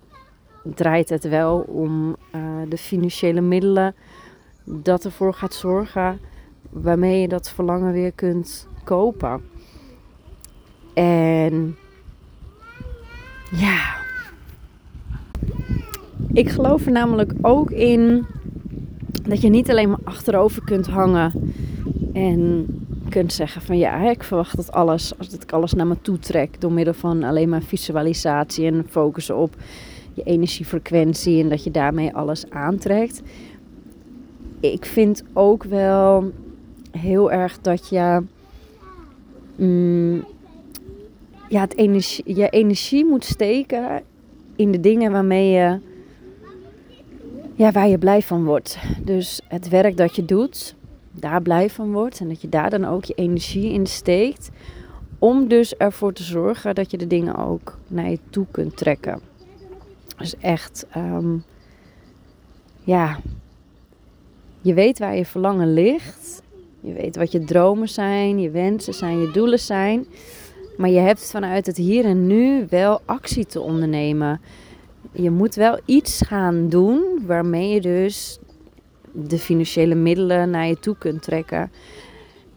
draait 0.62 1.08
het 1.08 1.28
wel 1.28 1.58
om 1.58 2.16
uh, 2.34 2.42
de 2.68 2.78
financiële 2.78 3.40
middelen 3.40 3.94
dat 4.64 5.04
ervoor 5.04 5.34
gaat 5.34 5.54
zorgen 5.54 6.18
waarmee 6.70 7.20
je 7.20 7.28
dat 7.28 7.50
verlangen 7.50 7.92
weer 7.92 8.12
kunt 8.12 8.68
kopen. 8.84 9.40
En 10.94 11.76
ja, 13.50 13.96
ik 16.32 16.48
geloof 16.48 16.86
er 16.86 16.92
namelijk 16.92 17.32
ook 17.40 17.70
in 17.70 18.26
dat 19.22 19.40
je 19.40 19.48
niet 19.48 19.70
alleen 19.70 19.88
maar 19.88 19.98
achterover 20.04 20.64
kunt 20.64 20.86
hangen 20.86 21.54
en 22.12 22.66
kunt 23.08 23.32
zeggen 23.32 23.62
van 23.62 23.78
ja, 23.78 24.10
ik 24.10 24.22
verwacht 24.22 24.56
dat 24.56 24.72
alles, 24.72 25.18
als 25.18 25.28
ik 25.28 25.52
alles 25.52 25.72
naar 25.72 25.86
me 25.86 25.96
toe 26.02 26.18
trek 26.18 26.60
door 26.60 26.72
middel 26.72 26.94
van 26.94 27.22
alleen 27.22 27.48
maar 27.48 27.62
visualisatie 27.62 28.66
en 28.66 28.86
focussen 28.88 29.36
op 29.36 29.56
je 30.14 30.22
energiefrequentie 30.22 31.42
en 31.42 31.48
dat 31.48 31.64
je 31.64 31.70
daarmee 31.70 32.14
alles 32.14 32.50
aantrekt. 32.50 33.22
Ik 34.62 34.84
vind 34.84 35.22
ook 35.32 35.64
wel 35.64 36.32
heel 36.90 37.32
erg 37.32 37.60
dat 37.60 37.88
je 37.88 38.22
mm, 39.56 40.24
ja, 41.48 41.60
het 41.60 41.76
energie, 41.76 42.36
je 42.36 42.48
energie 42.48 43.04
moet 43.04 43.24
steken 43.24 44.02
in 44.56 44.72
de 44.72 44.80
dingen 44.80 45.12
waarmee 45.12 45.50
je 45.50 45.78
ja, 47.54 47.70
waar 47.70 47.88
je 47.88 47.98
blij 47.98 48.22
van 48.22 48.44
wordt. 48.44 48.78
Dus 49.04 49.40
het 49.48 49.68
werk 49.68 49.96
dat 49.96 50.16
je 50.16 50.24
doet, 50.24 50.74
daar 51.10 51.42
blij 51.42 51.70
van 51.70 51.92
wordt. 51.92 52.20
En 52.20 52.28
dat 52.28 52.40
je 52.40 52.48
daar 52.48 52.70
dan 52.70 52.84
ook 52.84 53.04
je 53.04 53.14
energie 53.14 53.72
in 53.72 53.86
steekt. 53.86 54.50
Om 55.18 55.48
dus 55.48 55.76
ervoor 55.76 56.12
te 56.12 56.22
zorgen 56.22 56.74
dat 56.74 56.90
je 56.90 56.98
de 56.98 57.06
dingen 57.06 57.36
ook 57.36 57.78
naar 57.88 58.10
je 58.10 58.18
toe 58.30 58.46
kunt 58.50 58.76
trekken. 58.76 59.20
Dus 60.16 60.36
echt, 60.36 60.86
ehm, 60.90 61.36
ja, 62.84 63.18
je 64.62 64.74
weet 64.74 64.98
waar 64.98 65.16
je 65.16 65.26
verlangen 65.26 65.72
ligt. 65.72 66.42
Je 66.80 66.92
weet 66.92 67.16
wat 67.16 67.32
je 67.32 67.44
dromen 67.44 67.88
zijn, 67.88 68.40
je 68.40 68.50
wensen 68.50 68.94
zijn, 68.94 69.20
je 69.20 69.30
doelen 69.30 69.58
zijn. 69.58 70.06
Maar 70.76 70.90
je 70.90 70.98
hebt 70.98 71.30
vanuit 71.30 71.66
het 71.66 71.76
hier 71.76 72.04
en 72.04 72.26
nu 72.26 72.66
wel 72.70 73.00
actie 73.04 73.46
te 73.46 73.60
ondernemen. 73.60 74.40
Je 75.12 75.30
moet 75.30 75.54
wel 75.54 75.80
iets 75.84 76.22
gaan 76.26 76.68
doen 76.68 77.22
waarmee 77.26 77.68
je 77.68 77.80
dus 77.80 78.38
de 79.12 79.38
financiële 79.38 79.94
middelen 79.94 80.50
naar 80.50 80.66
je 80.66 80.78
toe 80.78 80.96
kunt 80.98 81.22
trekken. 81.22 81.70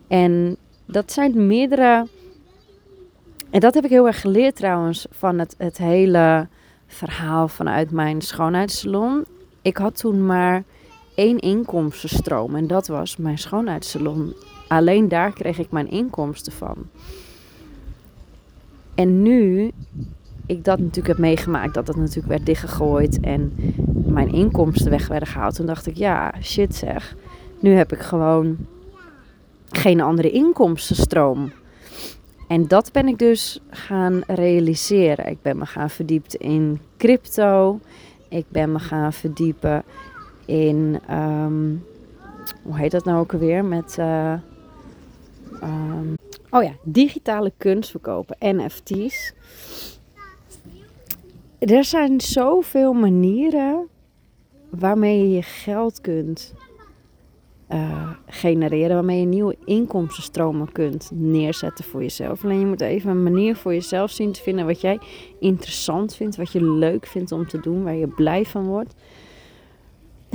En 0.07 0.57
dat 0.85 1.11
zijn 1.11 1.47
meerdere. 1.47 2.07
En 3.49 3.59
dat 3.59 3.73
heb 3.73 3.83
ik 3.83 3.89
heel 3.89 4.07
erg 4.07 4.21
geleerd 4.21 4.55
trouwens 4.55 5.05
van 5.09 5.39
het, 5.39 5.55
het 5.57 5.77
hele 5.77 6.47
verhaal 6.87 7.47
vanuit 7.47 7.91
mijn 7.91 8.21
schoonheidssalon. 8.21 9.25
Ik 9.61 9.77
had 9.77 9.97
toen 9.97 10.25
maar 10.25 10.63
één 11.15 11.39
inkomstenstroom 11.39 12.55
en 12.55 12.67
dat 12.67 12.87
was 12.87 13.17
mijn 13.17 13.37
schoonheidssalon. 13.37 14.33
Alleen 14.67 15.07
daar 15.07 15.31
kreeg 15.31 15.57
ik 15.57 15.71
mijn 15.71 15.89
inkomsten 15.89 16.51
van. 16.51 16.75
En 18.95 19.21
nu 19.21 19.71
ik 20.45 20.63
dat 20.63 20.79
natuurlijk 20.79 21.07
heb 21.07 21.17
meegemaakt, 21.17 21.73
dat 21.73 21.87
het 21.87 21.95
natuurlijk 21.95 22.27
werd 22.27 22.45
dichtgegooid 22.45 23.19
en 23.19 23.53
mijn 24.05 24.33
inkomsten 24.33 24.89
weg 24.89 25.07
werden 25.07 25.27
gehaald, 25.27 25.55
toen 25.55 25.65
dacht 25.65 25.87
ik, 25.87 25.97
ja, 25.97 26.33
shit 26.41 26.75
zeg. 26.75 27.15
Nu 27.59 27.71
heb 27.71 27.91
ik 27.91 27.99
gewoon 27.99 28.57
geen 29.69 30.01
andere 30.01 30.31
inkomstenstroom. 30.31 31.51
En 32.47 32.67
dat 32.67 32.91
ben 32.91 33.07
ik 33.07 33.19
dus 33.19 33.59
gaan 33.69 34.21
realiseren. 34.27 35.27
Ik 35.27 35.41
ben 35.41 35.57
me 35.57 35.65
gaan 35.65 35.89
verdiept 35.89 36.35
in 36.35 36.79
crypto. 36.97 37.79
Ik 38.29 38.45
ben 38.49 38.71
me 38.71 38.79
gaan 38.79 39.13
verdiepen 39.13 39.83
in, 40.45 40.99
ehm, 41.07 41.75
hoe 42.61 42.77
heet 42.77 42.91
dat 42.91 43.05
nou 43.05 43.19
ook 43.19 43.33
alweer? 43.33 43.65
Met, 43.65 43.95
uh, 43.99 44.33
oh 46.49 46.63
ja, 46.63 46.71
digitale 46.83 47.51
kunst 47.57 47.91
verkopen, 47.91 48.37
NFT's. 48.39 49.33
Er 51.59 51.83
zijn 51.83 52.21
zoveel 52.21 52.93
manieren 52.93 53.87
waarmee 54.69 55.19
je 55.19 55.35
je 55.35 55.41
geld 55.41 56.01
kunt 56.01 56.53
uh, 57.69 58.09
genereren, 58.27 58.95
waarmee 58.95 59.19
je 59.19 59.25
nieuwe 59.25 59.55
inkomstenstromen 59.65 60.71
kunt 60.71 61.09
neerzetten 61.13 61.85
voor 61.85 62.01
jezelf. 62.01 62.43
Alleen 62.43 62.59
je 62.59 62.65
moet 62.65 62.81
even 62.81 63.09
een 63.09 63.23
manier 63.23 63.55
voor 63.55 63.73
jezelf 63.73 64.11
zien 64.11 64.31
te 64.31 64.41
vinden 64.41 64.65
wat 64.65 64.81
jij 64.81 64.99
interessant 65.39 66.15
vindt, 66.15 66.35
wat 66.35 66.51
je 66.51 66.63
leuk 66.63 67.05
vindt 67.05 67.31
om 67.31 67.47
te 67.47 67.59
doen, 67.59 67.83
waar 67.83 67.95
je 67.95 68.07
blij 68.07 68.45
van 68.45 68.65
wordt. 68.65 68.93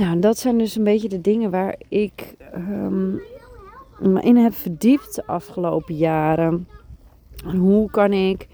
Nou, 0.01 0.19
dat 0.19 0.37
zijn 0.37 0.57
dus 0.57 0.75
een 0.75 0.83
beetje 0.83 1.09
de 1.09 1.21
dingen 1.21 1.51
waar 1.51 1.75
ik 1.87 2.35
um, 2.55 3.21
me 3.99 4.21
in 4.21 4.35
heb 4.35 4.53
verdiept 4.53 5.15
de 5.15 5.25
afgelopen 5.25 5.95
jaren. 5.95 6.67
hoe 7.43 7.89
kan 7.89 8.13
ik 8.13 8.47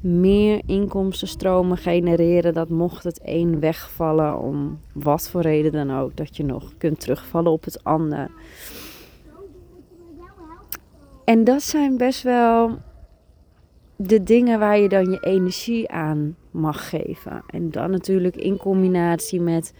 meer 0.00 0.60
inkomstenstromen 0.66 1.76
genereren. 1.76 2.54
Dat 2.54 2.68
mocht 2.68 3.04
het 3.04 3.20
een 3.22 3.60
wegvallen, 3.60 4.38
om 4.38 4.80
wat 4.92 5.28
voor 5.30 5.40
reden 5.40 5.72
dan 5.72 5.98
ook, 5.98 6.16
dat 6.16 6.36
je 6.36 6.44
nog 6.44 6.72
kunt 6.78 7.00
terugvallen 7.00 7.52
op 7.52 7.64
het 7.64 7.84
ander. 7.84 8.30
En 11.24 11.44
dat 11.44 11.62
zijn 11.62 11.96
best 11.96 12.22
wel 12.22 12.78
de 13.96 14.22
dingen 14.22 14.58
waar 14.58 14.78
je 14.78 14.88
dan 14.88 15.10
je 15.10 15.20
energie 15.20 15.90
aan 15.90 16.36
mag 16.50 16.88
geven. 16.88 17.42
En 17.46 17.70
dan 17.70 17.90
natuurlijk 17.90 18.36
in 18.36 18.56
combinatie 18.56 19.40
met 19.40 19.72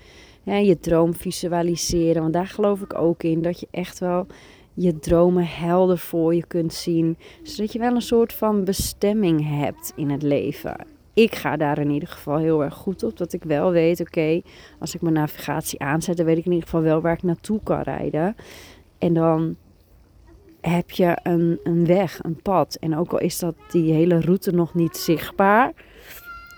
je 0.56 0.78
droom 0.78 1.14
visualiseren. 1.14 2.22
Want 2.22 2.32
daar 2.32 2.46
geloof 2.46 2.80
ik 2.80 2.94
ook 2.94 3.22
in. 3.22 3.42
Dat 3.42 3.60
je 3.60 3.68
echt 3.70 3.98
wel 3.98 4.26
je 4.74 4.98
dromen 4.98 5.46
helder 5.46 5.98
voor 5.98 6.34
je 6.34 6.46
kunt 6.46 6.72
zien. 6.72 7.16
Zodat 7.42 7.72
je 7.72 7.78
wel 7.78 7.94
een 7.94 8.02
soort 8.02 8.32
van 8.32 8.64
bestemming 8.64 9.48
hebt 9.58 9.92
in 9.96 10.10
het 10.10 10.22
leven. 10.22 10.76
Ik 11.14 11.34
ga 11.34 11.56
daar 11.56 11.78
in 11.78 11.90
ieder 11.90 12.08
geval 12.08 12.36
heel 12.36 12.64
erg 12.64 12.74
goed 12.74 13.02
op. 13.02 13.16
Dat 13.16 13.32
ik 13.32 13.44
wel 13.44 13.70
weet, 13.70 14.00
oké, 14.00 14.40
als 14.78 14.94
ik 14.94 15.00
mijn 15.00 15.14
navigatie 15.14 15.80
aanzet, 15.80 16.16
dan 16.16 16.26
weet 16.26 16.38
ik 16.38 16.44
in 16.44 16.52
ieder 16.52 16.68
geval 16.68 16.82
wel 16.82 17.00
waar 17.00 17.12
ik 17.12 17.22
naartoe 17.22 17.60
kan 17.62 17.80
rijden. 17.80 18.36
En 18.98 19.14
dan 19.14 19.56
heb 20.60 20.90
je 20.90 21.18
een, 21.22 21.60
een 21.62 21.86
weg, 21.86 22.18
een 22.22 22.42
pad. 22.42 22.76
En 22.80 22.96
ook 22.96 23.12
al 23.12 23.18
is 23.18 23.38
dat 23.38 23.54
die 23.70 23.92
hele 23.92 24.20
route 24.20 24.50
nog 24.50 24.74
niet 24.74 24.96
zichtbaar, 24.96 25.72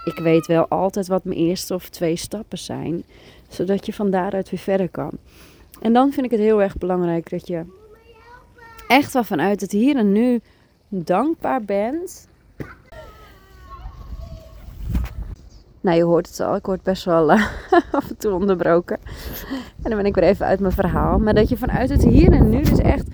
ik 0.05 0.19
weet 0.19 0.47
wel 0.47 0.69
altijd 0.69 1.07
wat 1.07 1.25
mijn 1.25 1.39
eerste 1.39 1.75
of 1.75 1.89
twee 1.89 2.17
stappen 2.17 2.59
zijn, 2.59 3.05
zodat 3.51 3.87
je 3.87 3.93
van 3.93 4.11
daaruit 4.11 4.51
weer 4.51 4.61
verder 4.61 4.89
kan. 4.89 5.11
En 5.81 5.93
dan 5.93 6.13
vind 6.13 6.27
ik 6.27 6.33
het 6.33 6.41
heel 6.41 6.63
erg 6.63 6.77
belangrijk 6.77 7.31
dat 7.31 7.47
je 7.47 7.65
echt 8.89 9.13
wel 9.13 9.25
vanuit 9.25 9.61
het 9.61 9.73
hier 9.73 9.97
en 9.97 10.13
nu 10.13 10.41
dankbaar 10.89 11.65
bent. 11.65 12.29
Nou, 15.81 15.97
je 15.97 16.05
hoort 16.05 16.29
het 16.29 16.41
al. 16.41 16.57
Ik 16.57 16.67
word 16.67 16.83
best 16.83 17.05
wel 17.05 17.31
uh, 17.31 17.47
af 17.93 18.09
en 18.09 18.17
toe 18.17 18.33
onderbroken. 18.33 18.99
En 19.83 19.91
dan 19.91 19.97
ben 19.97 20.07
ik 20.07 20.15
weer 20.15 20.25
even 20.25 20.47
uit 20.47 20.61
mijn 20.61 20.73
verhaal. 20.73 21.19
Maar 21.19 21.35
dat 21.35 21.49
je 21.49 21.57
vanuit 21.57 21.89
het 21.89 22.03
hier 22.03 22.33
en 22.33 22.51
nu 22.51 22.63
dus 22.63 22.79
echt 22.79 23.07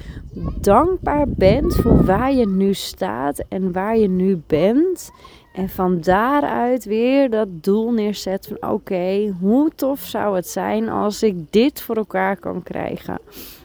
dankbaar 0.61 1.28
bent 1.28 1.75
voor 1.75 2.05
waar 2.05 2.33
je 2.33 2.47
nu 2.49 2.75
staat 2.75 3.45
en 3.49 3.73
waar 3.73 3.97
je 3.97 4.09
nu 4.09 4.43
bent. 4.47 5.11
En 5.57 5.69
van 5.69 6.01
daaruit 6.01 6.85
weer 6.85 7.31
dat 7.31 7.49
doel 7.51 7.93
neerzet 7.93 8.47
van 8.47 8.71
oké, 8.71 9.35
hoe 9.41 9.71
tof 9.75 10.01
zou 10.01 10.37
het 10.37 10.49
zijn 10.49 10.89
als 10.89 11.23
ik 11.23 11.35
dit 11.51 11.83
voor 11.83 11.97
elkaar 11.97 12.37
kan 12.37 12.63
krijgen. 12.63 13.19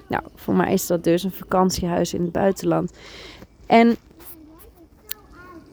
Nou, 0.07 0.23
voor 0.35 0.53
mij 0.53 0.73
is 0.73 0.87
dat 0.87 1.03
dus 1.03 1.23
een 1.23 1.31
vakantiehuis 1.31 2.13
in 2.13 2.21
het 2.21 2.31
buitenland. 2.31 2.91
En 3.65 3.95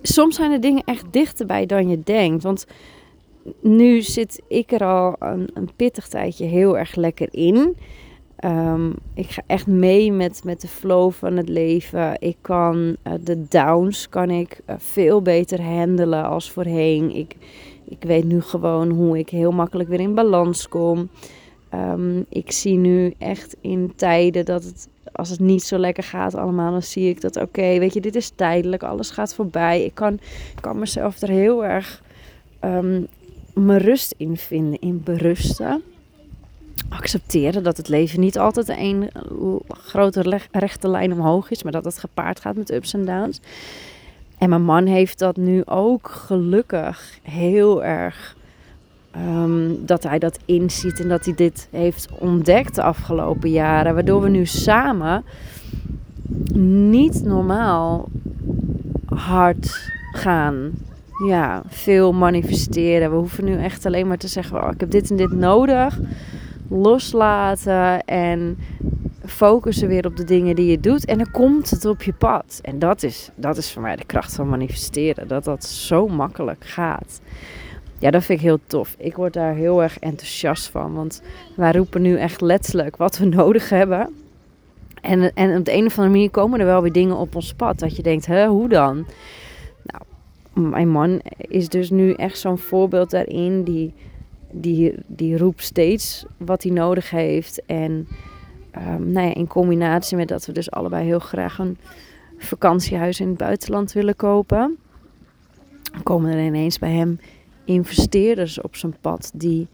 soms 0.03 0.37
zijn 0.37 0.51
de 0.51 0.59
dingen 0.59 0.83
echt 0.85 1.05
dichterbij 1.11 1.67
dan 1.67 1.89
je 1.89 2.03
denkt. 2.05 2.43
Want 2.43 2.67
nu 3.61 4.03
zit 4.03 4.43
ik 4.49 4.73
er 4.73 4.85
al 4.85 5.17
een, 5.19 5.51
een 5.55 5.71
pittig 5.77 6.09
tijdje 6.09 6.45
heel 6.45 6.79
erg 6.79 6.95
lekker 6.95 7.29
in. 7.31 7.77
Um, 8.45 8.95
ik 9.15 9.31
ga 9.31 9.43
echt 9.47 9.67
mee 9.67 10.13
met, 10.13 10.45
met 10.45 10.61
de 10.61 10.69
flow 10.69 11.13
van 11.13 11.37
het 11.37 11.49
leven. 11.49 12.17
Ik 12.21 12.37
kan 12.41 12.77
uh, 12.77 13.13
de 13.21 13.49
downs 13.49 14.09
kan 14.09 14.31
ik 14.31 14.61
uh, 14.67 14.77
veel 14.79 15.23
beter 15.23 15.63
handelen 15.63 16.25
als 16.25 16.51
voorheen. 16.51 17.15
Ik, 17.15 17.37
ik 17.85 18.03
weet 18.03 18.25
nu 18.25 18.41
gewoon 18.41 18.91
hoe 18.91 19.19
ik 19.19 19.29
heel 19.29 19.53
makkelijk 19.53 19.89
weer 19.89 20.01
in 20.01 20.15
balans 20.15 20.69
kom. 20.69 21.09
Um, 21.75 22.25
ik 22.29 22.53
zie 22.53 22.77
nu 22.77 23.15
echt 23.19 23.57
in 23.61 23.93
tijden 23.97 24.45
dat 24.45 24.65
het, 24.65 24.89
als 25.13 25.31
het 25.31 25.41
niet 25.41 25.63
zo 25.63 25.79
lekker 25.79 26.05
gaat 26.05 26.35
allemaal, 26.35 26.71
dan 26.71 26.83
zie 26.83 27.09
ik 27.09 27.21
dat 27.21 27.37
oké, 27.37 27.79
weet 27.79 27.95
je, 27.95 28.01
dit 28.01 28.15
is 28.15 28.31
tijdelijk, 28.31 28.83
alles 28.83 29.11
gaat 29.11 29.35
voorbij. 29.35 29.85
Ik 29.85 29.95
kan, 29.95 30.19
kan 30.61 30.79
mezelf 30.79 31.21
er 31.21 31.29
heel 31.29 31.65
erg 31.65 32.03
um, 32.65 33.07
mijn 33.55 33.81
rust 33.81 34.15
in 34.17 34.37
vinden, 34.37 34.81
in 34.81 35.03
berusten. 35.05 35.83
Accepteren 36.89 37.63
dat 37.63 37.77
het 37.77 37.89
leven 37.89 38.21
niet 38.21 38.39
altijd 38.39 38.69
een 38.69 39.11
grote 39.69 40.41
rechte 40.53 40.89
lijn 40.89 41.13
omhoog 41.13 41.51
is, 41.51 41.63
maar 41.63 41.73
dat 41.73 41.85
het 41.85 41.99
gepaard 41.99 42.41
gaat 42.41 42.57
met 42.57 42.73
ups 42.73 42.95
en 42.95 43.05
downs. 43.05 43.41
En 44.39 44.49
mijn 44.49 44.65
man 44.65 44.87
heeft 44.87 45.19
dat 45.19 45.37
nu 45.37 45.65
ook 45.65 46.09
gelukkig 46.09 47.19
heel 47.23 47.85
erg 47.85 48.37
Ehm, 49.11 49.71
dat 49.79 50.03
hij 50.03 50.19
dat 50.19 50.39
inziet 50.45 51.01
en 51.01 51.09
dat 51.09 51.25
hij 51.25 51.35
dit 51.35 51.69
heeft 51.71 52.09
ontdekt 52.19 52.75
de 52.75 52.83
afgelopen 52.83 53.51
jaren. 53.51 53.95
Waardoor 53.95 54.23
we 54.23 54.29
nu 54.29 54.47
samen 54.47 55.25
niet 56.91 57.25
normaal 57.25 58.09
hard 59.05 59.93
gaan. 60.13 60.71
Ja, 61.27 61.63
veel 61.67 62.13
manifesteren. 62.13 63.11
We 63.11 63.17
hoeven 63.17 63.45
nu 63.45 63.57
echt 63.57 63.87
alleen 63.87 64.07
maar 64.07 64.19
te 64.19 64.29
zeggen: 64.29 64.63
oh, 64.63 64.71
ik 64.73 64.81
heb 64.81 64.91
dit 64.91 65.11
en 65.11 65.17
dit 65.17 65.33
nodig. 65.33 65.99
Loslaten 66.69 68.05
en 68.05 68.59
focussen 69.25 69.89
weer 69.89 70.07
op 70.07 70.17
de 70.17 70.25
dingen 70.25 70.57
die 70.57 70.71
je 70.71 70.81
doet. 70.81 71.05
En 71.05 71.19
dan 71.19 71.31
komt 71.31 71.71
het 71.71 71.85
op 71.85 72.03
je 72.03 72.13
pad. 72.13 72.59
En 72.63 72.79
dat 72.79 73.03
is, 73.03 73.31
dat 73.35 73.57
is 73.57 73.73
voor 73.73 73.83
mij 73.83 73.97
de 73.97 74.05
kracht 74.05 74.35
van 74.35 74.49
manifesteren. 74.49 75.29
Dat 75.29 75.45
dat 75.45 75.65
zo 75.65 76.09
makkelijk 76.09 76.65
gaat. 76.65 77.21
Ja, 77.99 78.11
dat 78.11 78.25
vind 78.25 78.39
ik 78.39 78.45
heel 78.45 78.61
tof. 78.67 78.95
Ik 78.99 79.17
word 79.17 79.33
daar 79.33 79.55
heel 79.55 79.83
erg 79.83 79.99
enthousiast 79.99 80.69
van. 80.69 80.95
Want 80.95 81.23
wij 81.57 81.73
roepen 81.73 82.03
nu 82.03 82.17
echt 82.17 82.41
letterlijk 82.41 82.97
wat 82.97 83.19
we 83.19 83.25
nodig 83.41 83.69
hebben. 83.69 84.15
En, 85.01 85.35
en 85.35 85.59
op 85.59 85.65
de 85.65 85.73
een 85.73 85.87
of 85.87 85.97
andere 85.97 86.15
manier 86.15 86.31
komen 86.31 86.61
er 86.61 86.67
wel 86.67 86.83
weer 86.83 86.93
dingen 86.93 87.17
op 87.17 87.35
ons 87.35 87.55
pad. 87.55 87.79
Dat 87.79 87.97
je 87.97 88.03
denkt, 88.03 88.27
hè, 88.27 88.47
hoe 88.47 88.69
dan? 88.69 89.07
Nou, 89.83 90.03
mijn 90.71 90.89
man 90.89 91.21
is 91.37 91.69
dus 91.69 91.91
nu 91.91 92.13
echt 92.13 92.39
zo'n 92.39 92.59
voorbeeld 92.59 93.11
daarin. 93.11 93.63
Die, 93.63 93.95
die, 94.51 94.95
die 95.07 95.39
roept 95.39 95.63
steeds 95.63 96.25
wat 96.37 96.63
hij 96.63 96.73
nodig 96.73 97.11
heeft. 97.11 97.63
En 97.67 98.09
um, 98.77 99.13
nou 99.13 99.27
ja, 99.27 99.35
in 99.35 99.47
combinatie 99.47 100.17
met 100.17 100.29
dat 100.29 100.47
we 100.47 100.53
dus 100.53 100.71
allebei 100.71 101.05
heel 101.05 101.19
graag 101.19 101.59
een 101.59 101.79
vakantiehuis 102.39 103.21
in 103.21 103.29
het 103.29 103.37
buitenland 103.37 103.93
willen 103.93 104.17
kopen. 104.17 104.79
Komen 106.03 106.33
er 106.33 106.45
ineens 106.45 106.79
bij 106.79 106.93
hem 106.93 107.21
investeerders 107.65 108.61
op 108.61 108.77
zijn 108.77 108.97
pad 109.01 109.31
die 109.35 109.69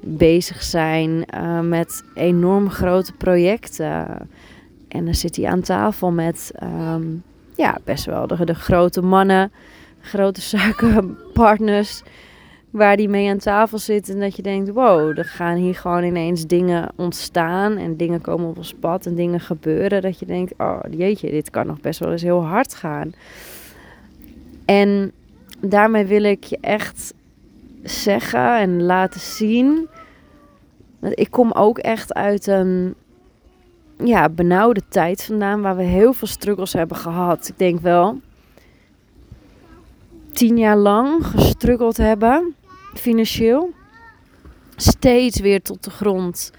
bezig 0.00 0.62
zijn 0.62 1.24
uh, 1.34 1.60
met 1.60 2.04
enorm 2.14 2.70
grote 2.70 3.12
projecten. 3.12 4.28
En 4.88 5.04
dan 5.04 5.14
zit 5.14 5.36
hij 5.36 5.46
aan 5.46 5.60
tafel 5.60 6.10
met 6.10 6.52
um, 6.62 7.22
ja, 7.56 7.78
best 7.84 8.04
wel 8.04 8.26
de, 8.26 8.44
de 8.44 8.54
grote 8.54 9.02
mannen, 9.02 9.52
grote 10.00 10.40
zakenpartners 10.56 12.02
waar 12.70 12.96
die 12.96 13.08
mee 13.08 13.30
aan 13.30 13.38
tafel 13.38 13.78
zit. 13.78 14.08
En 14.08 14.20
dat 14.20 14.36
je 14.36 14.42
denkt, 14.42 14.70
wow, 14.70 15.18
er 15.18 15.24
gaan 15.24 15.56
hier 15.56 15.74
gewoon 15.74 16.04
ineens 16.04 16.46
dingen 16.46 16.92
ontstaan. 16.96 17.76
En 17.76 17.96
dingen 17.96 18.20
komen 18.20 18.48
op 18.48 18.56
ons 18.56 18.74
pad 18.74 19.06
en 19.06 19.14
dingen 19.14 19.40
gebeuren. 19.40 20.02
Dat 20.02 20.18
je 20.18 20.26
denkt, 20.26 20.52
oh 20.58 20.80
jeetje, 20.90 21.30
dit 21.30 21.50
kan 21.50 21.66
nog 21.66 21.80
best 21.80 21.98
wel 21.98 22.12
eens 22.12 22.22
heel 22.22 22.44
hard 22.44 22.74
gaan. 22.74 23.12
En 24.64 25.12
daarmee 25.60 26.04
wil 26.04 26.22
ik 26.22 26.44
je 26.44 26.58
echt 26.60 27.14
zeggen 27.82 28.58
en 28.58 28.82
laten 28.82 29.20
zien. 29.20 29.88
Dat 31.00 31.12
ik 31.18 31.30
kom 31.30 31.52
ook 31.52 31.78
echt 31.78 32.14
uit 32.14 32.46
een 32.46 32.94
ja, 34.04 34.28
benauwde 34.28 34.82
tijd 34.88 35.24
vandaan. 35.24 35.60
Waar 35.60 35.76
we 35.76 35.82
heel 35.82 36.12
veel 36.12 36.28
struggles 36.28 36.72
hebben 36.72 36.96
gehad. 36.96 37.48
Ik 37.48 37.58
denk 37.58 37.80
wel 37.80 38.20
tien 40.32 40.58
jaar 40.58 40.76
lang 40.76 41.26
gestruggeld 41.26 41.96
hebben 41.96 42.54
financieel. 42.94 43.70
Steeds 44.76 45.40
weer 45.40 45.62
tot 45.62 45.84
de 45.84 45.90
grond 45.90 46.52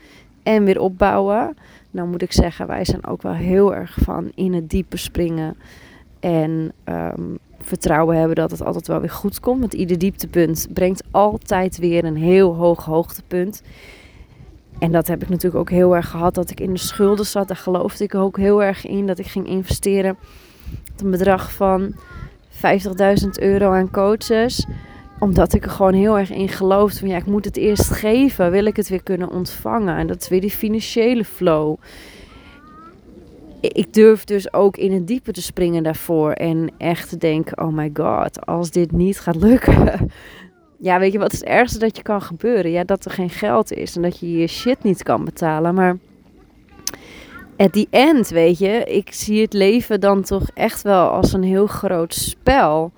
en 0.44 0.64
weer 0.64 0.80
opbouwen. 0.80 1.58
Nou 1.92 2.08
moet 2.08 2.22
ik 2.22 2.32
zeggen, 2.32 2.68
wij 2.68 2.86
zijn 2.86 3.06
ook 3.06 3.22
wel 3.22 3.34
heel 3.34 3.76
erg 3.76 3.98
van 4.02 4.32
in 4.36 4.54
het 4.54 4.70
diepe 4.70 4.98
springen. 4.98 5.56
En 6.20 6.72
ehm, 6.84 7.36
vertrouwen 7.60 8.18
hebben 8.18 8.36
dat 8.36 8.52
het 8.52 8.64
altijd 8.64 8.88
wel 8.88 9.00
weer 9.00 9.10
goed 9.10 9.40
komt. 9.40 9.60
Want 9.60 9.74
ieder 9.74 9.98
dieptepunt 9.98 10.68
brengt 10.74 11.04
altijd 11.12 11.78
weer 11.78 12.06
een 12.06 12.16
heel 12.16 12.56
hoog 12.56 12.86
hoogtepunt. 12.86 13.62
En 14.80 14.92
dat 14.92 15.08
heb 15.08 15.22
ik 15.22 15.30
natuurlijk 15.30 15.56
ook 15.56 15.70
heel 15.70 15.96
erg 15.96 16.10
gehad. 16.10 16.36
Dat 16.36 16.50
ik 16.50 16.60
in 16.60 16.74
de 16.74 16.80
schulden 16.80 17.26
zat. 17.26 17.48
Daar 17.48 17.58
geloofde 17.58 18.04
ik 18.04 18.16
ook 18.16 18.38
heel 18.38 18.64
erg 18.64 18.86
in. 18.86 19.08
Dat 19.08 19.20
ik 19.20 19.28
ging 19.28 19.48
investeren. 19.48 20.18
Met 20.92 21.02
een 21.02 21.12
bedrag 21.12 21.52
van 21.52 21.96
50.000 22.50 23.30
euro 23.40 23.72
aan 23.72 23.92
coaches 23.92 24.66
omdat 25.22 25.54
ik 25.54 25.64
er 25.64 25.70
gewoon 25.70 25.94
heel 25.94 26.18
erg 26.18 26.32
in 26.32 26.50
geloofde. 26.50 27.00
Van 27.00 27.08
ja, 27.08 27.18
ik 27.18 27.26
moet 27.26 27.46
het 27.46 27.58
eerst 27.58 27.90
geven. 27.90 28.52
Wil 28.52 28.66
ik 28.66 28.76
het 28.76 28.90
weer 28.90 29.04
kunnen 29.04 29.30
ontvangen. 29.30 29.98
En 29.98 30.08
dat 30.08 30.22
is 30.22 30.28
weer 30.28 30.42
die 30.42 30.52
financiële 30.52 31.26
flow. 31.26 31.76
Ik 33.62 33.94
durf 33.94 34.24
dus 34.24 34.54
ook 34.54 34.78
in 34.78 34.92
het 34.92 35.08
diepe 35.08 35.32
te 35.32 35.42
springen 35.42 35.84
daarvoor. 35.84 36.32
En 36.32 36.72
echt 36.78 37.10
te 37.10 37.18
denken: 37.18 37.62
oh 37.62 37.74
my 37.74 37.92
god, 37.94 38.46
als 38.46 38.72
dit 38.72 38.92
niet 38.92 39.20
gaat 39.20 39.36
lukken. 39.36 39.90
Ja, 40.84 41.00
weet 41.00 41.12
je 41.12 41.20
wat 41.20 41.34
is 41.34 41.40
het 41.40 41.48
ergste 41.48 41.80
dat 41.80 41.96
je 41.96 42.02
kan 42.02 42.22
gebeuren? 42.22 42.72
Ja, 42.72 42.84
dat 42.84 43.06
er 43.06 43.12
geen 43.12 43.30
geld 43.30 43.72
is 43.72 43.96
en 43.96 44.02
dat 44.02 44.20
je 44.20 44.32
je 44.32 44.48
shit 44.48 44.84
niet 44.84 45.04
kan 45.04 45.26
betalen. 45.26 45.74
Maar 45.74 45.98
at 47.58 47.74
the 47.74 47.88
end, 47.90 48.30
weet 48.30 48.58
je, 48.58 48.84
ik 48.84 49.14
zie 49.14 49.42
het 49.42 49.54
leven 49.54 50.00
dan 50.00 50.22
toch 50.22 50.50
echt 50.54 50.82
wel 50.82 51.10
als 51.10 51.34
een 51.34 51.44
heel 51.44 51.68
groot 51.68 52.14
spel. 52.14 52.92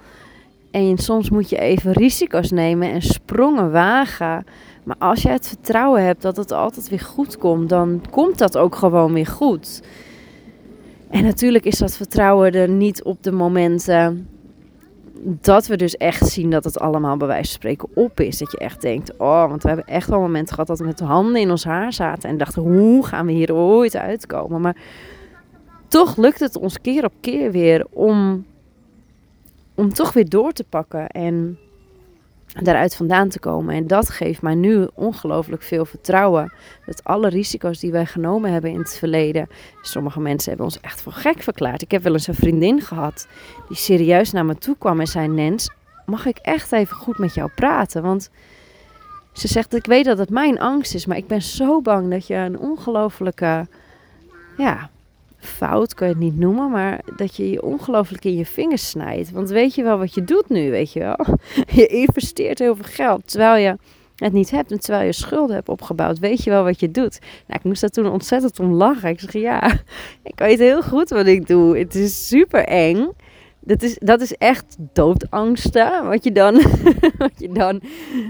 En 0.74 0.98
soms 0.98 1.30
moet 1.30 1.50
je 1.50 1.58
even 1.58 1.92
risico's 1.92 2.52
nemen 2.52 2.92
en 2.92 3.02
sprongen 3.02 3.72
wagen. 3.72 4.46
Maar 4.84 4.96
als 5.00 5.22
je 5.22 5.30
het 5.30 5.48
vertrouwen 5.48 6.06
hebt 6.06 6.22
dat 6.22 6.38
het 6.38 6.52
altijd 6.52 6.90
weer 6.90 7.00
goed 7.00 7.38
komt, 7.38 7.70
dan 7.70 8.02
komt 8.10 8.38
dat 8.38 8.58
ook 8.58 8.76
gewoon 8.76 9.14
weer 9.14 9.28
goed. 9.28 9.82
En 11.10 11.24
natuurlijk 11.24 11.66
is 11.66 11.78
dat 11.78 11.96
vertrouwen 11.96 12.52
er 12.52 12.70
niet 12.70 13.04
op 13.04 13.24
de 13.24 13.32
momenten 13.32 14.28
dat 15.24 15.68
we 15.68 15.78
dus 15.78 15.98
echt 15.98 16.28
zien 16.28 16.50
dat 16.50 16.64
het 16.64 16.80
allemaal 16.80 17.18
bij 17.18 17.28
wijze 17.28 17.52
van 17.52 17.54
spreken 17.54 17.90
op 17.94 18.20
is. 18.20 18.38
Dat 18.38 18.52
je 18.52 18.58
echt 18.58 18.82
denkt, 18.82 19.18
oh, 19.18 19.48
want 19.50 19.62
we 19.62 19.68
hebben 19.68 19.88
echt 19.88 20.10
wel 20.10 20.20
momenten 20.20 20.54
gehad 20.54 20.68
dat 20.68 20.80
we 20.80 20.86
met 20.86 20.98
de 20.98 21.06
handen 21.06 21.42
in 21.42 21.52
ons 21.52 21.64
haar 21.64 21.94
zaten 21.94 22.30
en 22.30 22.38
dachten, 22.38 22.62
hoe 22.62 23.06
gaan 23.06 23.26
we 23.26 23.32
hier 23.32 23.54
ooit 23.54 23.96
uitkomen? 23.96 24.62
Maar 24.62 24.76
toch 25.88 26.18
lukt 26.18 26.40
het 26.40 26.58
ons 26.58 26.82
keer 26.82 27.06
op 27.06 27.14
keer 27.22 27.52
weer 27.52 27.86
om 27.90 28.46
om 29.84 29.94
toch 29.94 30.14
weer 30.14 30.30
door 30.30 30.52
te 30.52 30.64
pakken 30.64 31.08
en 31.08 31.58
daaruit 32.62 32.96
vandaan 32.96 33.30
te 33.30 33.40
komen. 33.40 33.76
En 33.76 33.88
dat 33.88 34.10
geeft 34.10 34.42
mij 34.42 34.56
nu 34.56 34.88
ongelooflijk 34.94 35.62
veel 35.62 35.86
vertrouwen. 35.86 36.54
Dat 36.86 37.04
alle 37.04 37.30
risico's 37.30 37.80
die 37.80 37.92
wij 37.92 38.06
genomen 38.06 38.52
hebben 38.52 38.72
in 38.72 38.80
het 38.80 38.98
verleden. 38.98 39.48
Sommige 39.82 40.20
mensen 40.20 40.50
hebben 40.50 40.66
ons 40.66 40.80
echt 40.80 41.02
voor 41.02 41.12
gek 41.12 41.42
verklaard. 41.42 41.82
Ik 41.82 41.92
heb 41.92 42.04
wel 42.04 42.14
eens 42.14 42.28
een 42.28 42.36
vriendin 42.36 42.82
gehad 42.82 43.28
die 43.68 43.78
serieus 43.78 44.32
naar 44.32 44.46
me 44.46 44.56
toe 44.56 44.76
kwam 44.78 45.00
en 45.00 45.08
zei: 45.08 45.28
Nens, 45.28 45.70
mag 46.06 46.26
ik 46.26 46.38
echt 46.38 46.72
even 46.72 46.96
goed 46.96 47.18
met 47.18 47.34
jou 47.34 47.50
praten? 47.56 48.02
Want 48.02 48.30
ze 49.34 49.48
zegt: 49.48 49.76
Ik 49.76 49.86
weet 49.86 50.06
dat 50.06 50.18
het 50.18 50.30
mijn 50.30 50.60
angst 50.60 50.94
is, 50.94 51.06
maar 51.06 51.18
ik 51.18 51.28
ben 51.28 51.42
zo 51.42 51.82
bang 51.82 52.10
dat 52.10 52.28
je 52.28 52.36
een 52.36 52.60
ongelofelijke. 52.60 53.68
Ja, 54.58 54.90
fout, 55.44 55.94
kan 55.94 56.08
je 56.08 56.14
het 56.14 56.24
niet 56.24 56.40
noemen, 56.40 56.72
maar 56.72 57.02
dat 57.16 57.36
je 57.36 57.50
je 57.50 57.62
ongelooflijk 57.62 58.26
in 58.26 58.38
je 58.38 58.46
vingers 58.46 58.90
snijdt. 58.90 59.32
Want 59.32 59.50
weet 59.50 59.76
je 59.76 59.84
wel 59.84 59.98
wat 59.98 60.14
je 60.14 60.24
doet 60.24 60.50
nu, 60.50 60.72
weet 60.72 60.94
je 60.94 61.00
wel? 61.00 61.38
Je 61.76 61.88
investeert 61.88 62.60
heel 62.60 62.76
veel 62.76 62.90
geld, 62.90 63.22
terwijl 63.26 63.64
je 63.64 63.78
het 64.16 64.34
niet 64.34 64.52
hebt 64.52 64.72
en 64.72 64.80
terwijl 64.80 65.06
je 65.06 65.12
schulden 65.12 65.56
hebt 65.56 65.70
opgebouwd. 65.70 66.20
Weet 66.20 66.44
je 66.44 66.50
wel 66.50 66.64
wat 66.64 66.80
je 66.80 66.92
doet? 66.92 67.20
Nou, 67.48 67.60
ik 67.60 67.64
moest 67.64 67.82
daar 67.82 67.90
toen 67.90 68.08
ontzettend 68.08 68.60
om 68.60 68.74
lachen. 68.74 69.10
Ik 69.10 69.20
zeg, 69.20 69.34
ja, 69.34 69.72
ik 70.32 70.40
weet 70.40 70.60
heel 70.60 70.82
goed 70.82 71.10
wat 71.10 71.26
ik 71.26 71.48
doe. 71.48 71.78
Het 71.78 71.96
is 71.96 72.28
super 72.28 72.66
eng. 72.66 73.12
Dat 73.60 73.82
is, 73.82 73.98
dat 74.00 74.22
is 74.22 74.34
echt 74.34 74.76
doodangsten, 74.94 76.08
wat 76.08 76.24
je 76.24 76.32
dan, 76.32 76.54
wat 77.18 77.32
je 77.38 77.50
dan, 77.50 77.82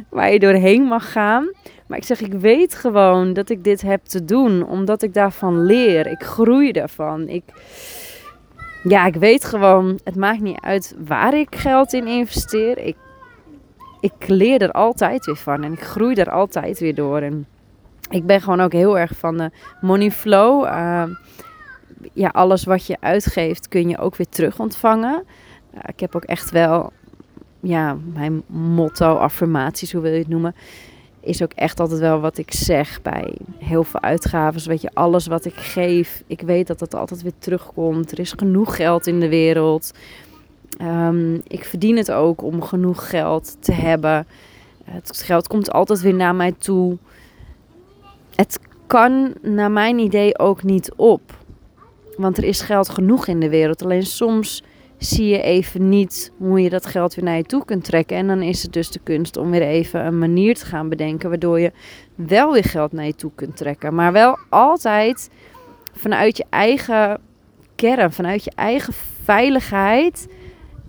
waar 0.09 0.31
je 0.31 0.39
doorheen 0.39 0.83
mag 0.83 1.11
gaan. 1.11 1.51
Maar 1.87 1.97
ik 1.97 2.03
zeg, 2.03 2.21
ik 2.21 2.33
weet 2.33 2.75
gewoon 2.75 3.33
dat 3.33 3.49
ik 3.49 3.63
dit 3.63 3.81
heb 3.81 4.05
te 4.05 4.25
doen, 4.25 4.67
omdat 4.67 5.01
ik 5.01 5.13
daarvan 5.13 5.65
leer. 5.65 6.07
Ik 6.07 6.23
groei 6.23 6.71
daarvan. 6.71 7.27
Ik, 7.27 7.43
ja, 8.83 9.05
ik 9.05 9.15
weet 9.15 9.45
gewoon, 9.45 9.99
het 10.03 10.15
maakt 10.15 10.41
niet 10.41 10.59
uit 10.61 10.95
waar 11.05 11.33
ik 11.33 11.55
geld 11.55 11.93
in 11.93 12.07
investeer. 12.07 12.77
Ik, 12.77 12.95
ik 13.99 14.27
leer 14.27 14.61
er 14.61 14.71
altijd 14.71 15.25
weer 15.25 15.35
van 15.35 15.63
en 15.63 15.73
ik 15.73 15.81
groei 15.81 16.15
er 16.15 16.31
altijd 16.31 16.79
weer 16.79 16.95
door. 16.95 17.21
En 17.21 17.47
ik 18.09 18.25
ben 18.25 18.41
gewoon 18.41 18.61
ook 18.61 18.73
heel 18.73 18.99
erg 18.99 19.11
van 19.15 19.37
de 19.37 19.51
money 19.81 20.11
flow. 20.11 20.65
Uh, 20.65 21.03
ja, 22.13 22.29
alles 22.29 22.63
wat 22.63 22.85
je 22.85 22.97
uitgeeft 22.99 23.67
kun 23.67 23.89
je 23.89 23.97
ook 23.97 24.15
weer 24.15 24.29
terug 24.29 24.59
ontvangen. 24.59 25.23
Uh, 25.73 25.79
ik 25.85 25.99
heb 25.99 26.15
ook 26.15 26.23
echt 26.23 26.51
wel, 26.51 26.91
ja, 27.59 27.97
mijn 28.13 28.43
motto, 28.47 29.15
affirmaties, 29.15 29.91
hoe 29.91 30.01
wil 30.01 30.11
je 30.11 30.19
het 30.19 30.27
noemen 30.27 30.55
is 31.23 31.43
ook 31.43 31.53
echt 31.53 31.79
altijd 31.79 31.99
wel 31.99 32.19
wat 32.19 32.37
ik 32.37 32.53
zeg 32.53 33.01
bij 33.01 33.33
heel 33.57 33.83
veel 33.83 34.01
uitgaven. 34.01 34.67
Weet 34.67 34.81
je, 34.81 34.89
alles 34.93 35.27
wat 35.27 35.45
ik 35.45 35.55
geef, 35.55 36.23
ik 36.27 36.41
weet 36.41 36.67
dat 36.67 36.79
het 36.79 36.95
altijd 36.95 37.21
weer 37.21 37.33
terugkomt. 37.39 38.11
Er 38.11 38.19
is 38.19 38.31
genoeg 38.31 38.75
geld 38.75 39.07
in 39.07 39.19
de 39.19 39.29
wereld. 39.29 39.91
Um, 40.81 41.41
ik 41.47 41.65
verdien 41.65 41.97
het 41.97 42.11
ook 42.11 42.41
om 42.41 42.61
genoeg 42.61 43.09
geld 43.09 43.57
te 43.59 43.71
hebben. 43.71 44.27
Het 44.83 45.21
geld 45.25 45.47
komt 45.47 45.71
altijd 45.71 46.01
weer 46.01 46.13
naar 46.13 46.35
mij 46.35 46.51
toe. 46.57 46.97
Het 48.35 48.59
kan 48.87 49.33
naar 49.41 49.71
mijn 49.71 49.99
idee 49.99 50.39
ook 50.39 50.63
niet 50.63 50.91
op. 50.95 51.21
Want 52.17 52.37
er 52.37 52.43
is 52.43 52.61
geld 52.61 52.89
genoeg 52.89 53.27
in 53.27 53.39
de 53.39 53.49
wereld. 53.49 53.83
Alleen 53.83 54.05
soms 54.05 54.63
zie 55.05 55.27
je 55.27 55.41
even 55.41 55.89
niet 55.89 56.31
hoe 56.37 56.61
je 56.61 56.69
dat 56.69 56.85
geld 56.85 57.15
weer 57.15 57.25
naar 57.25 57.37
je 57.37 57.43
toe 57.43 57.65
kunt 57.65 57.83
trekken. 57.83 58.17
En 58.17 58.27
dan 58.27 58.41
is 58.41 58.63
het 58.63 58.73
dus 58.73 58.89
de 58.89 58.99
kunst 59.03 59.37
om 59.37 59.51
weer 59.51 59.61
even 59.61 60.05
een 60.05 60.17
manier 60.17 60.55
te 60.55 60.65
gaan 60.65 60.89
bedenken 60.89 61.29
waardoor 61.29 61.59
je 61.59 61.71
wel 62.15 62.53
weer 62.53 62.63
geld 62.63 62.91
naar 62.91 63.05
je 63.05 63.15
toe 63.15 63.31
kunt 63.35 63.57
trekken. 63.57 63.95
Maar 63.95 64.11
wel 64.11 64.37
altijd 64.49 65.29
vanuit 65.93 66.37
je 66.37 66.45
eigen 66.49 67.19
kern, 67.75 68.11
vanuit 68.11 68.43
je 68.43 68.51
eigen 68.55 68.93
veiligheid 69.23 70.27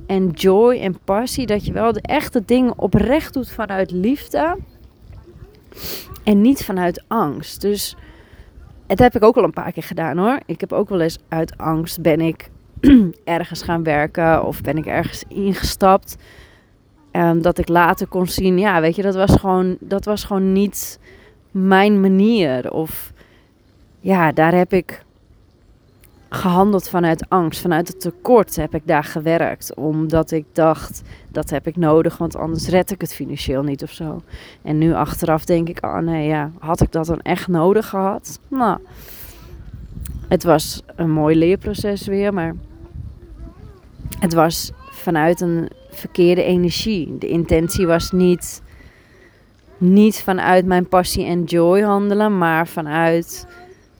en 0.06 0.30
joy 0.30 0.76
en 0.76 0.98
passie. 1.04 1.46
Dat 1.46 1.66
je 1.66 1.72
wel 1.72 1.92
de 1.92 2.02
echte 2.02 2.42
dingen 2.44 2.78
oprecht 2.78 3.34
doet 3.34 3.50
vanuit 3.50 3.90
liefde 3.90 4.58
en 6.24 6.40
niet 6.40 6.64
vanuit 6.64 7.04
angst. 7.08 7.60
Dus 7.60 7.96
het 8.86 8.98
heb 8.98 9.14
ik 9.14 9.22
ook 9.22 9.36
al 9.36 9.44
een 9.44 9.52
paar 9.52 9.72
keer 9.72 9.82
gedaan 9.82 10.18
hoor. 10.18 10.40
Ik 10.46 10.60
heb 10.60 10.72
ook 10.72 10.88
wel 10.88 11.00
eens 11.00 11.18
uit 11.28 11.58
angst 11.58 12.00
ben 12.00 12.20
ik 12.20 12.52
ergens 13.24 13.62
gaan 13.62 13.82
werken 13.82 14.44
of 14.44 14.60
ben 14.60 14.76
ik 14.76 14.86
ergens 14.86 15.24
ingestapt. 15.28 16.16
En 17.10 17.42
dat 17.42 17.58
ik 17.58 17.68
later 17.68 18.06
kon 18.06 18.26
zien, 18.26 18.58
ja, 18.58 18.80
weet 18.80 18.96
je, 18.96 19.02
dat 19.02 19.14
was 19.14 19.36
gewoon, 19.36 19.76
dat 19.80 20.04
was 20.04 20.24
gewoon 20.24 20.52
niet 20.52 20.98
mijn 21.50 22.00
manier. 22.00 22.72
Of 22.72 23.12
ja, 24.00 24.32
daar 24.32 24.54
heb 24.54 24.72
ik 24.72 25.04
gehandeld 26.28 26.88
vanuit 26.88 27.28
angst, 27.28 27.60
vanuit 27.60 27.88
het 27.88 28.00
tekort 28.00 28.56
heb 28.56 28.74
ik 28.74 28.82
daar 28.84 29.04
gewerkt. 29.04 29.74
Omdat 29.74 30.30
ik 30.30 30.44
dacht, 30.52 31.02
dat 31.28 31.50
heb 31.50 31.66
ik 31.66 31.76
nodig, 31.76 32.16
want 32.16 32.36
anders 32.36 32.68
red 32.68 32.90
ik 32.90 33.00
het 33.00 33.14
financieel 33.14 33.62
niet 33.62 33.82
of 33.82 33.90
zo. 33.90 34.22
En 34.62 34.78
nu 34.78 34.92
achteraf 34.92 35.44
denk 35.44 35.68
ik, 35.68 35.84
oh 35.84 35.98
nee, 35.98 36.26
ja, 36.26 36.50
had 36.58 36.80
ik 36.80 36.92
dat 36.92 37.06
dan 37.06 37.20
echt 37.20 37.48
nodig 37.48 37.88
gehad? 37.88 38.40
Nou, 38.48 38.78
het 40.28 40.44
was 40.44 40.82
een 40.96 41.10
mooi 41.10 41.36
leerproces 41.36 42.06
weer, 42.06 42.34
maar 42.34 42.54
het 44.18 44.32
was 44.32 44.72
vanuit 44.90 45.40
een 45.40 45.68
verkeerde 45.90 46.42
energie. 46.42 47.18
De 47.18 47.28
intentie 47.28 47.86
was 47.86 48.10
niet, 48.10 48.62
niet 49.78 50.22
vanuit 50.22 50.66
mijn 50.66 50.88
passie 50.88 51.24
en 51.24 51.44
joy 51.44 51.80
handelen, 51.80 52.38
maar 52.38 52.68
vanuit 52.68 53.46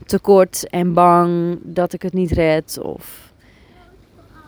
tekort 0.06 0.68
en 0.68 0.92
bang 0.92 1.58
dat 1.62 1.92
ik 1.92 2.02
het 2.02 2.12
niet 2.12 2.30
red. 2.30 2.78
Of... 2.82 3.32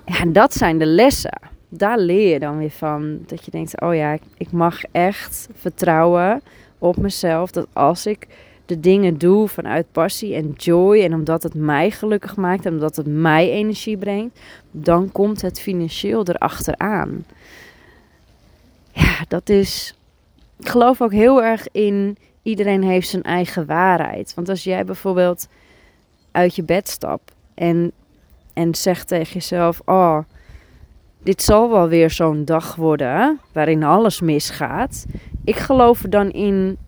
Ja, 0.04 0.20
en 0.20 0.32
dat 0.32 0.54
zijn 0.54 0.78
de 0.78 0.86
lessen. 0.86 1.40
Daar 1.68 1.98
leer 1.98 2.32
je 2.32 2.38
dan 2.38 2.58
weer 2.58 2.70
van. 2.70 3.18
Dat 3.26 3.44
je 3.44 3.50
denkt, 3.50 3.80
oh 3.80 3.94
ja, 3.94 4.18
ik 4.36 4.52
mag 4.52 4.82
echt 4.92 5.48
vertrouwen 5.54 6.42
op 6.78 6.96
mezelf. 6.96 7.50
Dat 7.50 7.66
als 7.72 8.06
ik 8.06 8.26
de 8.66 8.80
dingen 8.80 9.18
doe 9.18 9.48
vanuit 9.48 9.92
passie 9.92 10.34
en 10.34 10.52
joy 10.56 11.02
en 11.02 11.14
omdat 11.14 11.42
het 11.42 11.54
mij 11.54 11.90
gelukkig 11.90 12.36
maakt 12.36 12.66
en 12.66 12.72
omdat 12.72 12.96
het 12.96 13.06
mij 13.06 13.50
energie 13.50 13.96
brengt, 13.96 14.40
dan 14.70 15.12
komt 15.12 15.42
het 15.42 15.60
financieel 15.60 16.26
erachteraan. 16.26 17.24
Ja, 18.92 19.24
dat 19.28 19.48
is. 19.48 19.94
Ik 20.58 20.68
geloof 20.68 21.00
ook 21.00 21.12
heel 21.12 21.42
erg 21.42 21.68
in 21.72 22.16
iedereen 22.42 22.82
heeft 22.82 23.08
zijn 23.08 23.22
eigen 23.22 23.66
waarheid. 23.66 24.34
Want 24.34 24.48
als 24.48 24.64
jij 24.64 24.84
bijvoorbeeld 24.84 25.48
uit 26.30 26.56
je 26.56 26.62
bed 26.62 26.88
stapt 26.88 27.32
en, 27.54 27.92
en 28.52 28.74
zegt 28.74 29.08
tegen 29.08 29.32
jezelf: 29.32 29.80
Oh, 29.84 30.18
dit 31.22 31.42
zal 31.42 31.70
wel 31.70 31.88
weer 31.88 32.10
zo'n 32.10 32.44
dag 32.44 32.74
worden 32.74 33.40
waarin 33.52 33.82
alles 33.82 34.20
misgaat. 34.20 35.04
Ik 35.44 35.56
geloof 35.56 36.02
er 36.02 36.10
dan 36.10 36.30
in 36.30 36.78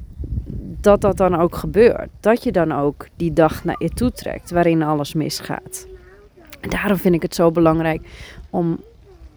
dat 0.80 1.00
dat 1.00 1.16
dan 1.16 1.34
ook 1.34 1.56
gebeurt. 1.56 2.08
Dat 2.20 2.42
je 2.42 2.52
dan 2.52 2.72
ook 2.72 3.06
die 3.16 3.32
dag 3.32 3.64
naar 3.64 3.76
je 3.78 3.88
toe 3.88 4.12
trekt 4.12 4.50
waarin 4.50 4.82
alles 4.82 5.14
misgaat. 5.14 5.86
En 6.60 6.70
daarom 6.70 6.96
vind 6.96 7.14
ik 7.14 7.22
het 7.22 7.34
zo 7.34 7.50
belangrijk 7.50 8.08
om 8.50 8.80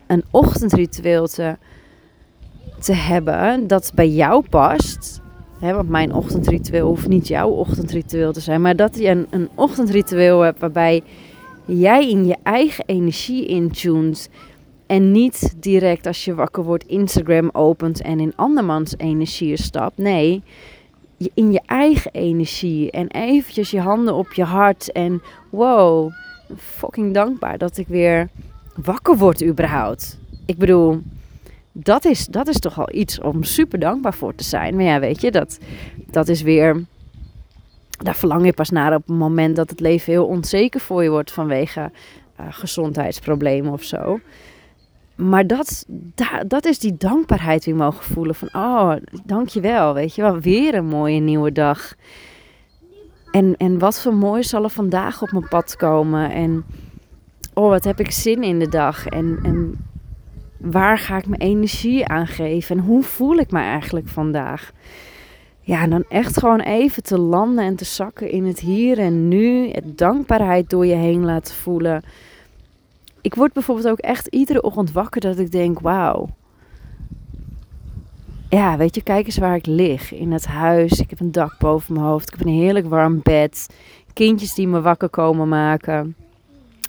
een 0.07 0.23
ochtendritueel 0.31 1.27
te, 1.27 1.57
te 2.79 2.93
hebben 2.93 3.67
dat 3.67 3.91
bij 3.95 4.09
jou 4.09 4.45
past. 4.49 5.21
Want 5.59 5.89
mijn 5.89 6.13
ochtendritueel 6.13 6.87
hoeft 6.87 7.07
niet 7.07 7.27
jouw 7.27 7.49
ochtendritueel 7.49 8.33
te 8.33 8.39
zijn. 8.39 8.61
Maar 8.61 8.75
dat 8.75 8.97
je 8.97 9.07
een, 9.07 9.27
een 9.29 9.49
ochtendritueel 9.55 10.41
hebt 10.41 10.59
waarbij 10.59 11.03
jij 11.65 12.09
in 12.09 12.25
je 12.25 12.37
eigen 12.43 12.83
energie 12.87 13.45
intunt. 13.45 14.29
En 14.91 15.11
niet 15.11 15.53
direct 15.57 16.05
als 16.05 16.25
je 16.25 16.35
wakker 16.35 16.63
wordt 16.63 16.87
Instagram 16.87 17.49
opent 17.53 18.01
en 18.01 18.19
in 18.19 18.33
andermans 18.35 18.97
energie 18.97 19.57
stapt. 19.57 19.97
Nee, 19.97 20.43
in 21.33 21.51
je 21.51 21.61
eigen 21.65 22.11
energie. 22.11 22.91
En 22.91 23.07
eventjes 23.07 23.71
je 23.71 23.79
handen 23.79 24.13
op 24.13 24.33
je 24.33 24.43
hart. 24.43 24.91
En 24.91 25.21
wow, 25.49 26.11
fucking 26.57 27.13
dankbaar 27.13 27.57
dat 27.57 27.77
ik 27.77 27.87
weer 27.87 28.29
wakker 28.75 29.17
word 29.17 29.43
überhaupt. 29.43 30.19
Ik 30.45 30.57
bedoel, 30.57 31.01
dat 31.71 32.05
is, 32.05 32.25
dat 32.25 32.47
is 32.47 32.59
toch 32.59 32.79
al 32.79 32.93
iets 32.93 33.21
om 33.21 33.43
super 33.43 33.79
dankbaar 33.79 34.13
voor 34.13 34.35
te 34.35 34.43
zijn. 34.43 34.75
Maar 34.75 34.85
ja, 34.85 34.99
weet 34.99 35.21
je, 35.21 35.31
dat, 35.31 35.59
dat 36.07 36.27
is 36.27 36.41
weer... 36.41 36.85
Daar 37.89 38.15
verlang 38.15 38.45
je 38.45 38.53
pas 38.53 38.69
naar 38.69 38.95
op 38.95 39.07
het 39.07 39.17
moment 39.17 39.55
dat 39.55 39.69
het 39.69 39.79
leven 39.79 40.11
heel 40.11 40.25
onzeker 40.25 40.79
voor 40.79 41.03
je 41.03 41.09
wordt 41.09 41.31
vanwege 41.31 41.91
uh, 42.39 42.45
gezondheidsproblemen 42.49 43.71
of 43.71 43.83
zo. 43.83 44.19
Maar 45.21 45.47
dat, 45.47 45.85
dat 46.47 46.65
is 46.65 46.79
die 46.79 46.97
dankbaarheid 46.97 47.63
die 47.63 47.73
we 47.73 47.79
mogen 47.79 48.03
voelen. 48.03 48.35
Van, 48.35 48.47
oh, 48.53 48.93
dankjewel, 49.25 49.93
weet 49.93 50.15
je 50.15 50.21
wel. 50.21 50.39
Weer 50.39 50.75
een 50.75 50.85
mooie 50.85 51.19
nieuwe 51.19 51.51
dag. 51.51 51.93
En, 53.31 53.57
en 53.57 53.79
wat 53.79 54.01
voor 54.01 54.13
mooi 54.13 54.43
zal 54.43 54.63
er 54.63 54.69
vandaag 54.69 55.21
op 55.21 55.31
mijn 55.31 55.47
pad 55.47 55.75
komen. 55.75 56.31
En 56.31 56.65
oh, 57.53 57.69
wat 57.69 57.83
heb 57.83 57.99
ik 57.99 58.11
zin 58.11 58.43
in 58.43 58.59
de 58.59 58.69
dag. 58.69 59.07
En, 59.07 59.39
en 59.43 59.85
waar 60.57 60.97
ga 60.97 61.17
ik 61.17 61.27
mijn 61.27 61.41
energie 61.41 62.07
aan 62.07 62.27
geven. 62.27 62.77
En 62.77 62.83
hoe 62.83 63.03
voel 63.03 63.37
ik 63.37 63.51
me 63.51 63.59
eigenlijk 63.59 64.07
vandaag. 64.07 64.71
Ja, 65.59 65.81
en 65.81 65.89
dan 65.89 66.03
echt 66.09 66.39
gewoon 66.39 66.61
even 66.61 67.03
te 67.03 67.19
landen 67.19 67.65
en 67.65 67.75
te 67.75 67.85
zakken 67.85 68.31
in 68.31 68.45
het 68.45 68.59
hier 68.59 68.99
en 68.99 69.27
nu. 69.27 69.69
Het 69.69 69.97
dankbaarheid 69.97 70.69
door 70.69 70.85
je 70.85 70.95
heen 70.95 71.25
laten 71.25 71.55
voelen 71.55 72.03
ik 73.21 73.35
word 73.35 73.53
bijvoorbeeld 73.53 73.87
ook 73.87 73.99
echt 73.99 74.27
iedere 74.27 74.61
ochtend 74.61 74.91
wakker 74.91 75.21
dat 75.21 75.39
ik 75.39 75.51
denk: 75.51 75.79
wauw. 75.79 76.29
Ja, 78.49 78.77
weet 78.77 78.95
je, 78.95 79.01
kijk 79.01 79.25
eens 79.25 79.37
waar 79.37 79.55
ik 79.55 79.65
lig. 79.65 80.13
In 80.13 80.31
het 80.31 80.45
huis. 80.45 80.99
Ik 80.99 81.09
heb 81.09 81.19
een 81.19 81.31
dak 81.31 81.55
boven 81.59 81.93
mijn 81.93 82.05
hoofd. 82.05 82.27
Ik 82.27 82.37
heb 82.37 82.47
een 82.47 82.53
heerlijk 82.53 82.87
warm 82.87 83.19
bed. 83.23 83.67
Kindjes 84.13 84.53
die 84.53 84.67
me 84.67 84.81
wakker 84.81 85.09
komen 85.09 85.47
maken. 85.47 86.15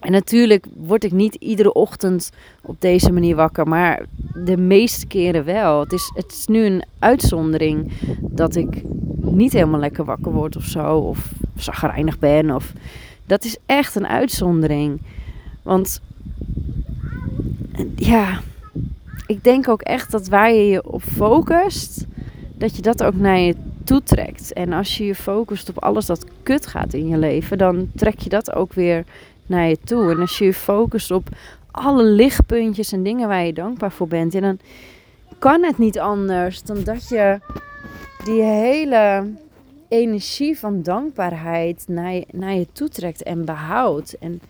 En 0.01 0.13
natuurlijk 0.13 0.67
word 0.77 1.05
ik 1.05 1.13
niet 1.13 1.35
iedere 1.35 1.73
ochtend 1.73 2.31
op 2.63 2.81
deze 2.81 3.13
manier 3.13 3.37
wakker, 3.37 3.69
maar 3.69 4.07
de 4.35 4.57
meeste 4.57 5.07
keren 5.07 5.45
wel. 5.45 5.81
Het 5.81 5.93
is, 5.93 6.13
het 6.15 6.33
is 6.33 6.47
nu 6.47 6.65
een 6.65 6.85
uitzondering 6.99 7.93
dat 8.21 8.55
ik 8.57 8.83
niet 9.21 9.53
helemaal 9.53 9.81
lekker 9.81 10.05
wakker 10.05 10.33
word 10.33 10.57
of 10.57 10.65
zo, 10.65 10.97
of 10.97 11.33
zagrijnig 11.57 12.19
ben. 12.19 12.51
Of, 12.51 12.73
dat 13.27 13.45
is 13.45 13.57
echt 13.67 13.95
een 13.95 14.07
uitzondering. 14.07 15.01
Want 15.63 16.01
ja, 17.97 18.41
ik 19.27 19.45
denk 19.45 19.69
ook 19.69 19.83
echt 19.83 20.11
dat 20.11 20.29
waar 20.29 20.53
je 20.53 20.67
je 20.67 20.93
op 20.93 21.03
focust, 21.03 22.07
dat 22.55 22.77
je 22.77 22.83
dat 22.83 23.03
ook 23.03 23.15
naar 23.15 23.39
je 23.39 23.55
toe 23.85 24.03
trekt. 24.03 24.53
En 24.53 24.73
als 24.73 24.97
je 24.97 25.05
je 25.05 25.15
focust 25.15 25.69
op 25.69 25.83
alles 25.83 26.07
dat 26.07 26.27
kut 26.43 26.67
gaat 26.67 26.95
in 26.95 27.09
je 27.09 27.19
leven, 27.19 27.59
dan 27.59 27.91
trek 27.95 28.19
je 28.19 28.29
dat 28.29 28.55
ook 28.55 28.73
weer 28.73 29.05
naar 29.47 29.69
je 29.69 29.79
toe. 29.85 30.11
En 30.11 30.21
als 30.21 30.39
je 30.39 30.45
je 30.45 30.55
focust 30.55 31.11
op 31.11 31.29
alle 31.71 32.05
lichtpuntjes 32.05 32.93
en 32.93 33.03
dingen 33.03 33.29
waar 33.29 33.45
je 33.45 33.53
dankbaar 33.53 33.93
voor 33.93 34.09
bent, 34.09 34.33
dan 34.33 34.59
kan 35.39 35.63
het 35.63 35.79
niet 35.79 35.99
anders 35.99 36.63
dan 36.63 36.85
dat 36.85 37.09
je 37.09 37.41
die 38.25 38.43
hele 38.43 39.31
energie 39.89 40.59
van 40.59 40.83
dankbaarheid 40.83 41.85
naar 41.89 42.13
je, 42.13 42.27
naar 42.33 42.55
je 42.55 42.67
toe 42.73 42.89
trekt 42.89 43.23
en 43.23 43.45
behoudt. 43.45 44.19
En 44.19 44.41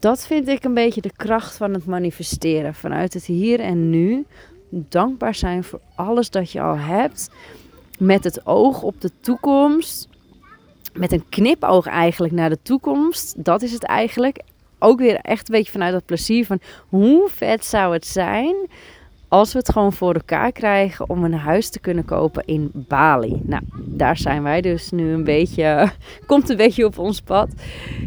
dat 0.00 0.26
vind 0.26 0.48
ik 0.48 0.64
een 0.64 0.74
beetje 0.74 1.00
de 1.00 1.12
kracht 1.16 1.56
van 1.56 1.74
het 1.74 1.86
manifesteren. 1.86 2.74
Vanuit 2.74 3.14
het 3.14 3.24
hier 3.24 3.60
en 3.60 3.90
nu. 3.90 4.26
Dankbaar 4.68 5.34
zijn 5.34 5.64
voor 5.64 5.80
alles 5.94 6.30
dat 6.30 6.52
je 6.52 6.60
al 6.60 6.76
hebt. 6.76 7.30
Met 7.98 8.24
het 8.24 8.46
oog 8.46 8.82
op 8.82 9.00
de 9.00 9.10
toekomst. 9.20 10.08
Met 10.92 11.12
een 11.12 11.28
knipoog 11.28 11.86
eigenlijk 11.86 12.32
naar 12.32 12.48
de 12.48 12.62
toekomst. 12.62 13.44
Dat 13.44 13.62
is 13.62 13.72
het 13.72 13.84
eigenlijk. 13.84 14.42
Ook 14.78 14.98
weer 14.98 15.16
echt 15.16 15.48
een 15.48 15.54
beetje 15.54 15.72
vanuit 15.72 15.92
dat 15.92 16.04
plezier 16.04 16.46
van 16.46 16.60
hoe 16.88 17.28
vet 17.28 17.64
zou 17.64 17.92
het 17.92 18.06
zijn 18.06 18.54
als 19.30 19.52
we 19.52 19.58
het 19.58 19.72
gewoon 19.72 19.92
voor 19.92 20.14
elkaar 20.14 20.52
krijgen 20.52 21.08
om 21.08 21.24
een 21.24 21.34
huis 21.34 21.70
te 21.70 21.80
kunnen 21.80 22.04
kopen 22.04 22.42
in 22.46 22.70
Bali. 22.72 23.40
Nou, 23.42 23.62
daar 23.74 24.16
zijn 24.16 24.42
wij 24.42 24.60
dus 24.60 24.90
nu 24.90 25.12
een 25.12 25.24
beetje, 25.24 25.90
komt 26.26 26.48
een 26.48 26.56
beetje 26.56 26.84
op 26.84 26.98
ons 26.98 27.20
pad. 27.20 27.48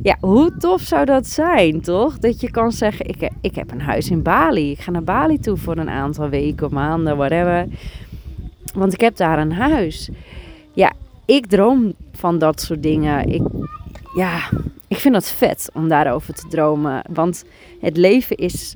Ja, 0.01 0.17
hoe 0.19 0.57
tof 0.57 0.81
zou 0.81 1.05
dat 1.05 1.27
zijn, 1.27 1.81
toch? 1.81 2.19
Dat 2.19 2.41
je 2.41 2.51
kan 2.51 2.71
zeggen, 2.71 3.07
ik, 3.07 3.29
ik 3.41 3.55
heb 3.55 3.71
een 3.71 3.81
huis 3.81 4.09
in 4.09 4.21
Bali. 4.21 4.71
Ik 4.71 4.79
ga 4.79 4.91
naar 4.91 5.03
Bali 5.03 5.39
toe 5.39 5.57
voor 5.57 5.77
een 5.77 5.89
aantal 5.89 6.29
weken, 6.29 6.73
maanden, 6.73 7.17
whatever. 7.17 7.67
Want 8.73 8.93
ik 8.93 9.01
heb 9.01 9.15
daar 9.15 9.39
een 9.39 9.53
huis. 9.53 10.09
Ja, 10.73 10.93
ik 11.25 11.45
droom 11.45 11.93
van 12.11 12.37
dat 12.37 12.61
soort 12.61 12.83
dingen. 12.83 13.29
Ik, 13.29 13.43
ja, 14.15 14.49
ik 14.87 14.97
vind 14.97 15.13
dat 15.13 15.29
vet 15.29 15.69
om 15.73 15.87
daarover 15.87 16.33
te 16.33 16.47
dromen. 16.47 17.03
Want 17.13 17.45
het 17.79 17.97
leven 17.97 18.35
is 18.35 18.75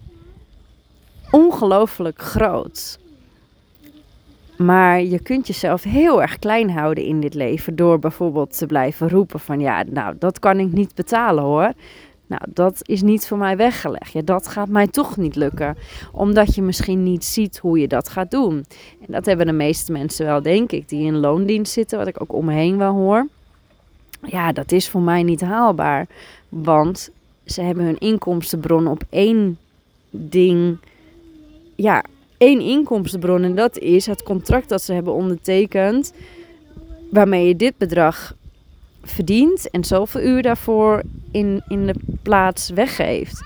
ongelooflijk 1.32 2.22
groot. 2.22 3.00
Maar 4.58 5.02
je 5.02 5.20
kunt 5.20 5.48
jezelf 5.48 5.84
heel 5.84 6.22
erg 6.22 6.40
klein 6.40 6.70
houden 6.70 7.04
in 7.04 7.20
dit 7.20 7.34
leven 7.34 7.76
door 7.76 8.00
bijvoorbeeld 8.00 8.58
te 8.58 8.66
blijven 8.66 9.10
roepen 9.10 9.40
van 9.40 9.60
ja, 9.60 9.84
nou 9.90 10.16
dat 10.20 10.40
kan 10.40 10.60
ik 10.60 10.72
niet 10.72 10.96
betalen 10.96 11.44
hoor. 11.44 11.74
Nou, 12.28 12.42
dat 12.48 12.80
is 12.82 13.02
niet 13.02 13.28
voor 13.28 13.38
mij 13.38 13.58
weggelegd. 13.58 14.12
Ja, 14.12 14.22
dat 14.22 14.48
gaat 14.48 14.68
mij 14.68 14.88
toch 14.88 15.18
niet 15.18 15.36
lukken. 15.36 15.78
Omdat 16.12 16.56
je 16.56 16.62
misschien 16.62 17.04
niet 17.04 17.26
ziet 17.26 17.58
hoe 17.58 17.80
je 17.80 17.88
dat 17.88 18.10
gaat 18.10 18.32
doen. 18.32 18.66
En 19.00 19.08
dat 19.08 19.26
hebben 19.26 19.46
de 19.46 19.52
meeste 19.52 19.92
mensen 19.92 20.26
wel, 20.26 20.42
denk 20.42 20.72
ik, 20.72 20.90
die 20.90 21.06
in 21.06 21.18
loondienst 21.18 21.74
zitten, 21.74 21.98
wat 21.98 22.08
ik 22.08 22.22
ook 22.22 22.34
omheen 22.34 22.78
wel 22.78 22.94
hoor. 22.94 23.28
Ja, 24.22 24.52
dat 24.52 24.72
is 24.72 24.90
voor 24.90 25.02
mij 25.02 25.24
niet 25.24 25.42
haalbaar. 25.42 26.08
Want 26.50 27.10
ze 27.46 27.62
hebben 27.62 27.86
hun 27.86 27.98
inkomstenbron 27.98 28.88
op 28.88 29.04
één 29.10 29.58
ding 30.10 30.78
ja, 31.78 32.04
één 32.38 32.62
inkomstenbron. 32.62 33.44
En 33.44 33.56
dat 33.56 33.78
is 33.78 34.06
het 34.06 34.24
contract 34.24 34.70
dat 34.70 34.82
ze 34.82 34.94
hebben 34.94 35.14
ondertekend. 35.14 36.14
Waarmee 37.12 37.48
je 37.48 37.56
dit 37.56 37.78
bedrag 37.78 38.36
verdient 39.02 39.70
en 39.70 39.84
zoveel 39.84 40.22
uur 40.22 40.42
daarvoor 40.42 41.04
in, 41.32 41.64
in 41.68 41.86
de 41.86 41.96
plaats 42.22 42.70
weggeeft. 42.70 43.44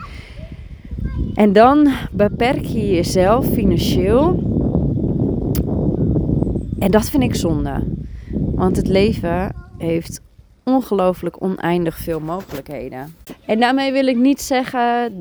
En 1.34 1.54
dan 1.54 1.92
beperk 2.12 2.66
je 2.66 2.90
jezelf 2.90 3.48
financieel. 3.48 4.44
En 6.80 6.92
dat 6.92 7.10
vind 7.10 7.24
ik 7.24 7.36
zonde. 7.36 7.84
Want 8.32 8.78
het 8.78 8.88
leven 8.88 9.56
heeft 9.78 10.22
ongelooflijk 10.64 11.44
oneindig 11.44 11.98
veel 11.98 12.20
mogelijkheden. 12.20 13.16
En 13.46 13.60
daarmee 13.60 13.92
wil 13.92 14.08
ik 14.08 14.18
niet 14.18 14.42
zeggen 14.42 15.12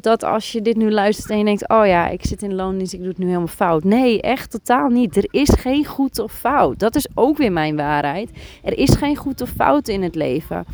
dat 0.00 0.24
als 0.24 0.52
je 0.52 0.62
dit 0.62 0.76
nu 0.76 0.90
luistert 0.90 1.30
en 1.30 1.38
je 1.38 1.44
denkt: 1.44 1.68
oh 1.68 1.86
ja, 1.86 2.08
ik 2.08 2.24
zit 2.24 2.42
in 2.42 2.54
loondienst, 2.54 2.92
ik 2.92 2.98
doe 2.98 3.08
het 3.08 3.18
nu 3.18 3.26
helemaal 3.26 3.46
fout. 3.46 3.84
Nee, 3.84 4.20
echt 4.20 4.50
totaal 4.50 4.88
niet. 4.88 5.16
Er 5.16 5.28
is 5.30 5.48
geen 5.48 5.84
goed 5.84 6.18
of 6.18 6.32
fout. 6.32 6.78
Dat 6.78 6.94
is 6.94 7.06
ook 7.14 7.36
weer 7.36 7.52
mijn 7.52 7.76
waarheid. 7.76 8.30
Er 8.62 8.78
is 8.78 8.90
geen 8.90 9.16
goed 9.16 9.40
of 9.40 9.48
fout 9.48 9.88
in 9.88 10.02
het 10.02 10.14
leven. 10.14 10.64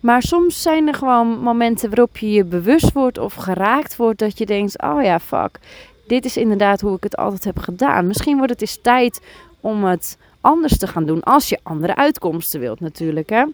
Maar 0.00 0.22
soms 0.22 0.62
zijn 0.62 0.88
er 0.88 0.94
gewoon 0.94 1.38
momenten 1.38 1.88
waarop 1.88 2.16
je 2.18 2.32
je 2.32 2.44
bewust 2.44 2.92
wordt 2.92 3.18
of 3.18 3.34
geraakt 3.34 3.96
wordt 3.96 4.18
dat 4.18 4.38
je 4.38 4.46
denkt: 4.46 4.82
oh 4.82 5.02
ja, 5.02 5.18
fuck. 5.18 5.58
Dit 6.06 6.24
is 6.24 6.36
inderdaad 6.36 6.80
hoe 6.80 6.96
ik 6.96 7.02
het 7.02 7.16
altijd 7.16 7.44
heb 7.44 7.58
gedaan. 7.58 8.06
Misschien 8.06 8.36
wordt 8.36 8.52
het 8.52 8.60
eens 8.60 8.78
tijd 8.82 9.20
om 9.60 9.84
het 9.84 10.18
anders 10.40 10.78
te 10.78 10.86
gaan 10.86 11.04
doen. 11.04 11.22
Als 11.22 11.48
je 11.48 11.58
andere 11.62 11.96
uitkomsten 11.96 12.60
wilt, 12.60 12.80
natuurlijk. 12.80 13.30
Hè? 13.30 13.44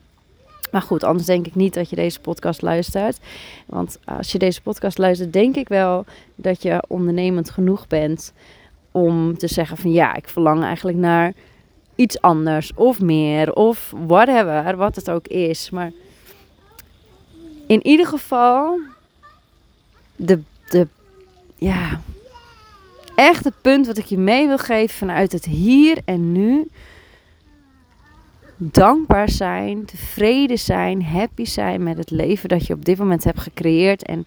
Maar 0.70 0.82
goed, 0.82 1.04
anders 1.04 1.26
denk 1.26 1.46
ik 1.46 1.54
niet 1.54 1.74
dat 1.74 1.90
je 1.90 1.96
deze 1.96 2.20
podcast 2.20 2.62
luistert. 2.62 3.18
Want 3.66 3.98
als 4.04 4.32
je 4.32 4.38
deze 4.38 4.62
podcast 4.62 4.98
luistert, 4.98 5.32
denk 5.32 5.56
ik 5.56 5.68
wel 5.68 6.04
dat 6.34 6.62
je 6.62 6.84
ondernemend 6.88 7.50
genoeg 7.50 7.86
bent 7.86 8.32
om 8.92 9.38
te 9.38 9.46
zeggen 9.48 9.76
van 9.76 9.92
ja, 9.92 10.14
ik 10.14 10.28
verlang 10.28 10.62
eigenlijk 10.62 10.98
naar 10.98 11.32
iets 11.94 12.20
anders 12.20 12.72
of 12.74 13.00
meer 13.00 13.52
of 13.52 13.92
whatever, 14.06 14.76
wat 14.76 14.96
het 14.96 15.10
ook 15.10 15.26
is. 15.26 15.70
Maar 15.70 15.92
in 17.66 17.86
ieder 17.86 18.06
geval 18.06 18.78
de, 20.16 20.40
de 20.68 20.86
ja, 21.56 22.00
echt 23.14 23.44
het 23.44 23.60
punt 23.60 23.86
wat 23.86 23.98
ik 23.98 24.04
je 24.04 24.18
mee 24.18 24.46
wil 24.46 24.58
geven 24.58 24.96
vanuit 24.96 25.32
het 25.32 25.44
hier 25.44 25.98
en 26.04 26.32
nu 26.32 26.68
dankbaar 28.58 29.28
zijn, 29.28 29.84
tevreden 29.84 30.58
zijn, 30.58 31.04
happy 31.04 31.44
zijn 31.44 31.82
met 31.82 31.96
het 31.96 32.10
leven 32.10 32.48
dat 32.48 32.66
je 32.66 32.74
op 32.74 32.84
dit 32.84 32.98
moment 32.98 33.24
hebt 33.24 33.40
gecreëerd. 33.40 34.02
En 34.02 34.22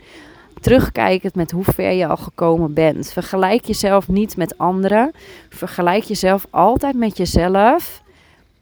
terugkijkend 0.61 1.35
met 1.35 1.51
hoe 1.51 1.63
ver 1.63 1.91
je 1.91 2.07
al 2.07 2.17
gekomen 2.17 2.73
bent. 2.73 3.11
Vergelijk 3.11 3.65
jezelf 3.65 4.07
niet 4.07 4.37
met 4.37 4.57
anderen. 4.57 5.11
Vergelijk 5.49 6.03
jezelf 6.03 6.45
altijd 6.49 6.95
met 6.95 7.17
jezelf 7.17 8.01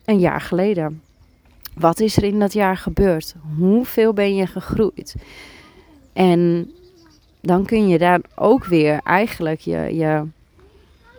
een 0.05 0.19
jaar 0.19 0.41
geleden. 0.41 1.01
Wat 1.75 1.99
is 1.99 2.17
er 2.17 2.23
in 2.23 2.39
dat 2.39 2.53
jaar 2.53 2.77
gebeurd? 2.77 3.35
Hoeveel 3.57 4.13
ben 4.13 4.35
je 4.35 4.47
gegroeid? 4.47 5.15
En 6.13 6.71
dan 7.41 7.65
kun 7.65 7.87
je 7.87 7.97
daar 7.97 8.19
ook 8.35 8.65
weer 8.65 8.99
eigenlijk 9.03 9.59
je, 9.59 9.95
je, 9.95 10.23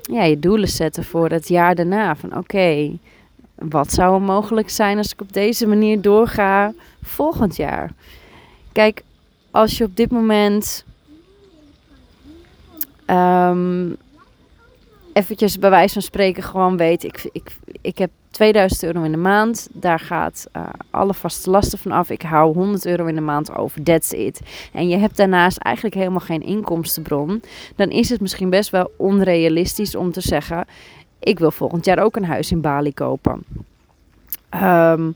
ja, 0.02 0.22
je 0.22 0.38
doelen 0.38 0.68
zetten 0.68 1.04
voor 1.04 1.30
het 1.30 1.48
jaar 1.48 1.74
daarna. 1.74 2.16
Van 2.16 2.36
oké, 2.36 2.98
wat 3.68 3.92
zou 3.92 4.14
er 4.14 4.22
mogelijk 4.22 4.70
zijn 4.70 4.98
als 4.98 5.12
ik 5.12 5.20
op 5.20 5.32
deze 5.32 5.66
manier 5.66 6.00
doorga 6.00 6.72
volgend 7.02 7.56
jaar? 7.56 7.92
Kijk, 8.72 9.02
als 9.50 9.78
je 9.78 9.84
op 9.84 9.96
dit 9.96 10.10
moment 10.10 10.84
um, 13.06 13.96
eventjes 15.12 15.58
bij 15.58 15.70
wijze 15.70 15.92
van 15.92 16.02
spreken 16.02 16.42
gewoon 16.42 16.76
weet, 16.76 17.04
ik, 17.04 17.28
ik, 17.32 17.56
ik 17.80 17.98
heb 17.98 18.10
2000 18.30 18.82
euro 18.82 19.02
in 19.02 19.10
de 19.10 19.16
maand. 19.16 19.68
Daar 19.72 19.98
gaat 19.98 20.46
uh, 20.56 20.62
alle 20.90 21.14
vaste 21.14 21.50
lasten 21.50 21.78
van 21.78 21.92
af. 21.92 22.10
Ik 22.10 22.22
hou 22.22 22.54
100 22.54 22.86
euro 22.86 23.06
in 23.06 23.14
de 23.14 23.20
maand 23.20 23.54
over. 23.54 23.82
That's 23.82 24.10
it. 24.10 24.40
En 24.72 24.88
je 24.88 24.96
hebt 24.96 25.16
daarnaast 25.16 25.58
eigenlijk 25.58 25.94
helemaal 25.94 26.20
geen 26.20 26.42
inkomstenbron. 26.42 27.42
Dan 27.76 27.90
is 27.90 28.08
het 28.08 28.20
misschien 28.20 28.50
best 28.50 28.70
wel 28.70 28.90
onrealistisch 28.96 29.94
om 29.94 30.12
te 30.12 30.20
zeggen: 30.20 30.66
ik 31.20 31.38
wil 31.38 31.50
volgend 31.50 31.84
jaar 31.84 31.98
ook 31.98 32.16
een 32.16 32.24
huis 32.24 32.50
in 32.50 32.60
Bali 32.60 32.94
kopen. 32.94 33.44
Um, 34.54 35.14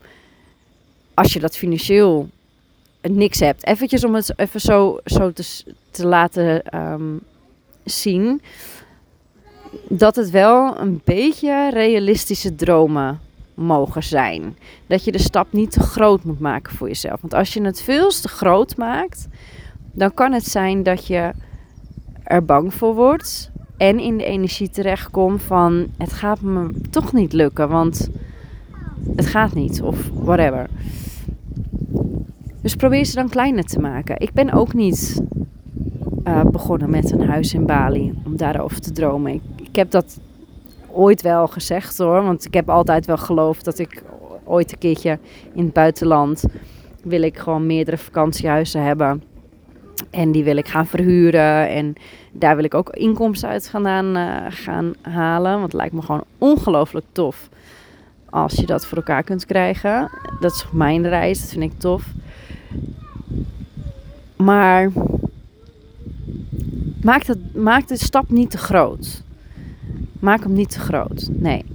als 1.13 1.33
je 1.33 1.39
dat 1.39 1.57
financieel 1.57 2.29
niks 3.01 3.39
hebt. 3.39 3.65
Eventjes 3.65 4.03
om 4.03 4.15
het 4.15 4.33
even 4.35 4.59
zo, 4.59 4.99
zo 5.05 5.31
te, 5.31 5.63
te 5.91 6.07
laten 6.07 6.79
um, 6.81 7.21
zien. 7.83 8.41
Dat 9.87 10.15
het 10.15 10.29
wel 10.29 10.79
een 10.79 11.01
beetje 11.03 11.69
realistische 11.69 12.55
dromen 12.55 13.19
mogen 13.53 14.03
zijn. 14.03 14.57
Dat 14.87 15.03
je 15.03 15.11
de 15.11 15.17
stap 15.17 15.47
niet 15.51 15.71
te 15.71 15.79
groot 15.79 16.23
moet 16.23 16.39
maken 16.39 16.73
voor 16.73 16.87
jezelf. 16.87 17.21
Want 17.21 17.33
als 17.33 17.53
je 17.53 17.61
het 17.61 17.81
veel 17.81 18.09
te 18.09 18.27
groot 18.27 18.77
maakt, 18.77 19.27
dan 19.91 20.13
kan 20.13 20.31
het 20.31 20.45
zijn 20.45 20.83
dat 20.83 21.07
je 21.07 21.31
er 22.23 22.45
bang 22.45 22.73
voor 22.73 22.95
wordt 22.95 23.51
en 23.77 23.99
in 23.99 24.17
de 24.17 24.25
energie 24.25 24.69
terechtkom 24.69 25.39
van 25.39 25.87
het 25.97 26.13
gaat 26.13 26.41
me 26.41 26.67
toch 26.89 27.13
niet 27.13 27.33
lukken, 27.33 27.69
want 27.69 28.09
het 29.15 29.25
gaat 29.25 29.53
niet 29.53 29.81
of 29.81 30.09
whatever. 30.13 30.67
Dus 32.61 32.75
probeer 32.75 33.05
ze 33.05 33.15
dan 33.15 33.29
kleiner 33.29 33.63
te 33.63 33.79
maken. 33.79 34.19
Ik 34.19 34.33
ben 34.33 34.51
ook 34.51 34.73
niet 34.73 35.21
uh, 36.27 36.43
begonnen 36.43 36.89
met 36.89 37.11
een 37.11 37.27
huis 37.27 37.53
in 37.53 37.65
Bali 37.65 38.13
om 38.25 38.37
daarover 38.37 38.81
te 38.81 38.91
dromen. 38.91 39.33
Ik, 39.33 39.41
ik 39.55 39.75
heb 39.75 39.91
dat 39.91 40.19
ooit 40.91 41.21
wel 41.21 41.47
gezegd 41.47 41.97
hoor, 41.97 42.23
want 42.23 42.45
ik 42.45 42.53
heb 42.53 42.69
altijd 42.69 43.05
wel 43.05 43.17
geloofd 43.17 43.65
dat 43.65 43.79
ik 43.79 44.03
ooit 44.43 44.71
een 44.71 44.77
keertje 44.77 45.19
in 45.53 45.63
het 45.63 45.73
buitenland 45.73 46.43
wil 47.03 47.21
ik 47.21 47.37
gewoon 47.37 47.65
meerdere 47.65 47.97
vakantiehuizen 47.97 48.83
hebben. 48.83 49.23
En 50.09 50.31
die 50.31 50.43
wil 50.43 50.57
ik 50.57 50.67
gaan 50.67 50.87
verhuren. 50.87 51.69
En 51.69 51.95
daar 52.31 52.55
wil 52.55 52.63
ik 52.63 52.73
ook 52.73 52.89
inkomsten 52.89 53.49
uit 53.49 53.67
gaan, 53.67 54.17
uh, 54.17 54.45
gaan 54.49 54.93
halen. 55.01 55.51
Want 55.51 55.63
het 55.63 55.73
lijkt 55.73 55.93
me 55.93 56.01
gewoon 56.01 56.23
ongelooflijk 56.37 57.05
tof. 57.11 57.49
Als 58.29 58.53
je 58.53 58.65
dat 58.65 58.85
voor 58.85 58.97
elkaar 58.97 59.23
kunt 59.23 59.45
krijgen. 59.45 60.09
Dat 60.39 60.51
is 60.51 60.65
mijn 60.71 61.07
reis. 61.07 61.39
Dat 61.39 61.49
vind 61.49 61.73
ik 61.73 61.79
tof. 61.79 62.05
Maar 64.35 64.91
maak, 67.01 67.25
dat, 67.25 67.37
maak 67.53 67.87
de 67.87 67.97
stap 67.97 68.29
niet 68.29 68.51
te 68.51 68.57
groot. 68.57 69.23
Maak 70.19 70.43
hem 70.43 70.53
niet 70.53 70.69
te 70.69 70.79
groot. 70.79 71.29
Nee. 71.31 71.65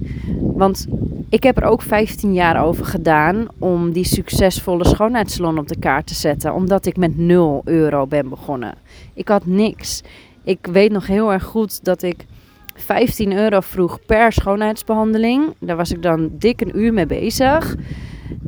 Want 0.40 0.86
ik 1.30 1.42
heb 1.42 1.56
er 1.56 1.64
ook 1.64 1.82
15 1.82 2.32
jaar 2.32 2.64
over 2.64 2.84
gedaan 2.84 3.48
om 3.58 3.92
die 3.92 4.04
succesvolle 4.04 4.86
schoonheidssalon 4.86 5.58
op 5.58 5.68
de 5.68 5.78
kaart 5.78 6.06
te 6.06 6.14
zetten. 6.14 6.54
Omdat 6.54 6.86
ik 6.86 6.96
met 6.96 7.18
0 7.18 7.62
euro 7.64 8.06
ben 8.06 8.28
begonnen. 8.28 8.74
Ik 9.14 9.28
had 9.28 9.46
niks. 9.46 10.02
Ik 10.44 10.66
weet 10.72 10.92
nog 10.92 11.06
heel 11.06 11.32
erg 11.32 11.44
goed 11.44 11.84
dat 11.84 12.02
ik 12.02 12.26
15 12.74 13.32
euro 13.32 13.60
vroeg 13.60 13.98
per 14.06 14.32
schoonheidsbehandeling. 14.32 15.54
Daar 15.58 15.76
was 15.76 15.92
ik 15.92 16.02
dan 16.02 16.30
dik 16.32 16.60
een 16.60 16.78
uur 16.78 16.92
mee 16.92 17.06
bezig. 17.06 17.76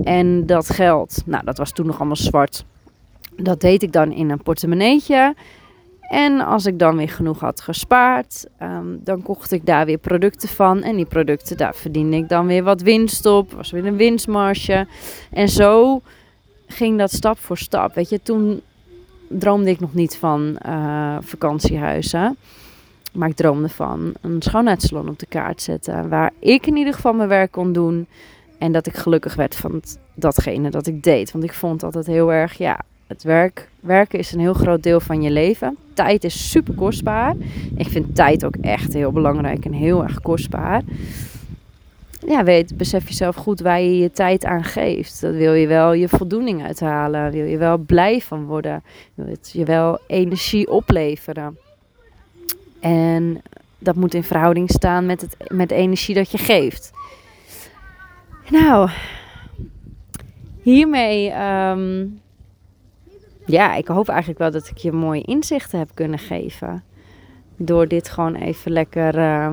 En 0.02 0.46
dat 0.46 0.70
geld, 0.70 1.22
nou 1.26 1.44
dat 1.44 1.58
was 1.58 1.72
toen 1.72 1.86
nog 1.86 1.98
allemaal 1.98 2.16
zwart. 2.16 2.64
Dat 3.36 3.60
deed 3.60 3.82
ik 3.82 3.92
dan 3.92 4.12
in 4.12 4.30
een 4.30 4.42
portemonneetje. 4.42 5.34
En 6.12 6.40
als 6.40 6.66
ik 6.66 6.78
dan 6.78 6.96
weer 6.96 7.08
genoeg 7.08 7.40
had 7.40 7.60
gespaard, 7.60 8.46
ehm, 8.58 8.86
dan 9.00 9.22
kocht 9.22 9.52
ik 9.52 9.66
daar 9.66 9.86
weer 9.86 9.98
producten 9.98 10.48
van. 10.48 10.82
En 10.82 10.96
die 10.96 11.06
producten, 11.06 11.56
daar 11.56 11.74
verdiende 11.74 12.16
ik 12.16 12.28
dan 12.28 12.46
weer 12.46 12.62
wat 12.62 12.80
winst 12.80 13.26
op. 13.26 13.52
Was 13.52 13.70
weer 13.70 13.86
een 13.86 13.96
winstmarge. 13.96 14.86
En 15.30 15.48
zo 15.48 16.00
ging 16.66 16.98
dat 16.98 17.12
stap 17.12 17.38
voor 17.38 17.58
stap. 17.58 17.94
Weet 17.94 18.08
je, 18.08 18.22
toen 18.22 18.60
droomde 19.28 19.70
ik 19.70 19.80
nog 19.80 19.94
niet 19.94 20.16
van 20.16 20.58
uh, 20.66 21.16
vakantiehuizen. 21.20 22.36
Maar 23.12 23.28
ik 23.28 23.36
droomde 23.36 23.68
van 23.68 24.12
een 24.20 24.42
schoonheidssalon 24.42 25.08
op 25.08 25.18
de 25.18 25.26
kaart 25.26 25.62
zetten. 25.62 26.08
Waar 26.08 26.32
ik 26.38 26.66
in 26.66 26.76
ieder 26.76 26.94
geval 26.94 27.12
mijn 27.12 27.28
werk 27.28 27.50
kon 27.50 27.72
doen. 27.72 28.06
En 28.58 28.72
dat 28.72 28.86
ik 28.86 28.94
gelukkig 28.94 29.34
werd 29.34 29.56
van 29.56 29.82
datgene 30.14 30.70
dat 30.70 30.86
ik 30.86 31.02
deed. 31.02 31.32
Want 31.32 31.44
ik 31.44 31.52
vond 31.52 31.82
altijd 31.82 32.06
heel 32.06 32.32
erg, 32.32 32.58
ja, 32.58 32.80
het 33.12 33.22
werk, 33.22 33.68
werken 33.80 34.18
is 34.18 34.32
een 34.32 34.40
heel 34.40 34.54
groot 34.54 34.82
deel 34.82 35.00
van 35.00 35.22
je 35.22 35.30
leven. 35.30 35.76
Tijd 35.94 36.24
is 36.24 36.50
super 36.50 36.74
kostbaar. 36.74 37.34
Ik 37.76 37.88
vind 37.88 38.14
tijd 38.14 38.44
ook 38.44 38.56
echt 38.60 38.92
heel 38.92 39.12
belangrijk 39.12 39.64
en 39.64 39.72
heel 39.72 40.02
erg 40.02 40.20
kostbaar. 40.20 40.82
Ja, 42.26 42.44
weet, 42.44 42.76
besef 42.76 43.08
jezelf 43.08 43.36
goed 43.36 43.60
waar 43.60 43.80
je 43.80 43.98
je 43.98 44.10
tijd 44.10 44.44
aan 44.44 44.64
geeft. 44.64 45.20
Dat 45.20 45.34
wil 45.34 45.52
je 45.52 45.66
wel 45.66 45.92
je 45.92 46.08
voldoening 46.08 46.64
uithalen. 46.64 47.30
Wil 47.30 47.44
je 47.44 47.58
wel 47.58 47.78
blij 47.78 48.20
van 48.20 48.44
worden. 48.44 48.82
Wil 49.14 49.36
je 49.42 49.64
wel 49.64 49.98
energie 50.06 50.70
opleveren. 50.70 51.58
En 52.80 53.42
dat 53.78 53.94
moet 53.94 54.14
in 54.14 54.24
verhouding 54.24 54.70
staan 54.70 55.06
met, 55.06 55.20
het, 55.20 55.36
met 55.48 55.68
de 55.68 55.74
energie 55.74 56.14
dat 56.14 56.30
je 56.30 56.38
geeft. 56.38 56.90
Nou, 58.50 58.90
hiermee 60.62 61.32
um, 61.32 62.20
ja, 63.46 63.74
ik 63.74 63.88
hoop 63.88 64.08
eigenlijk 64.08 64.38
wel 64.38 64.50
dat 64.50 64.68
ik 64.68 64.76
je 64.76 64.92
mooie 64.92 65.22
inzichten 65.22 65.78
heb 65.78 65.90
kunnen 65.94 66.18
geven. 66.18 66.84
Door 67.56 67.88
dit 67.88 68.08
gewoon 68.08 68.34
even 68.34 68.72
lekker, 68.72 69.18
uh, 69.18 69.52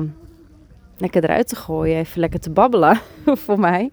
lekker 0.96 1.24
eruit 1.24 1.48
te 1.48 1.56
gooien, 1.56 1.96
even 1.96 2.20
lekker 2.20 2.40
te 2.40 2.50
babbelen 2.50 3.00
voor 3.44 3.58
mij. 3.58 3.90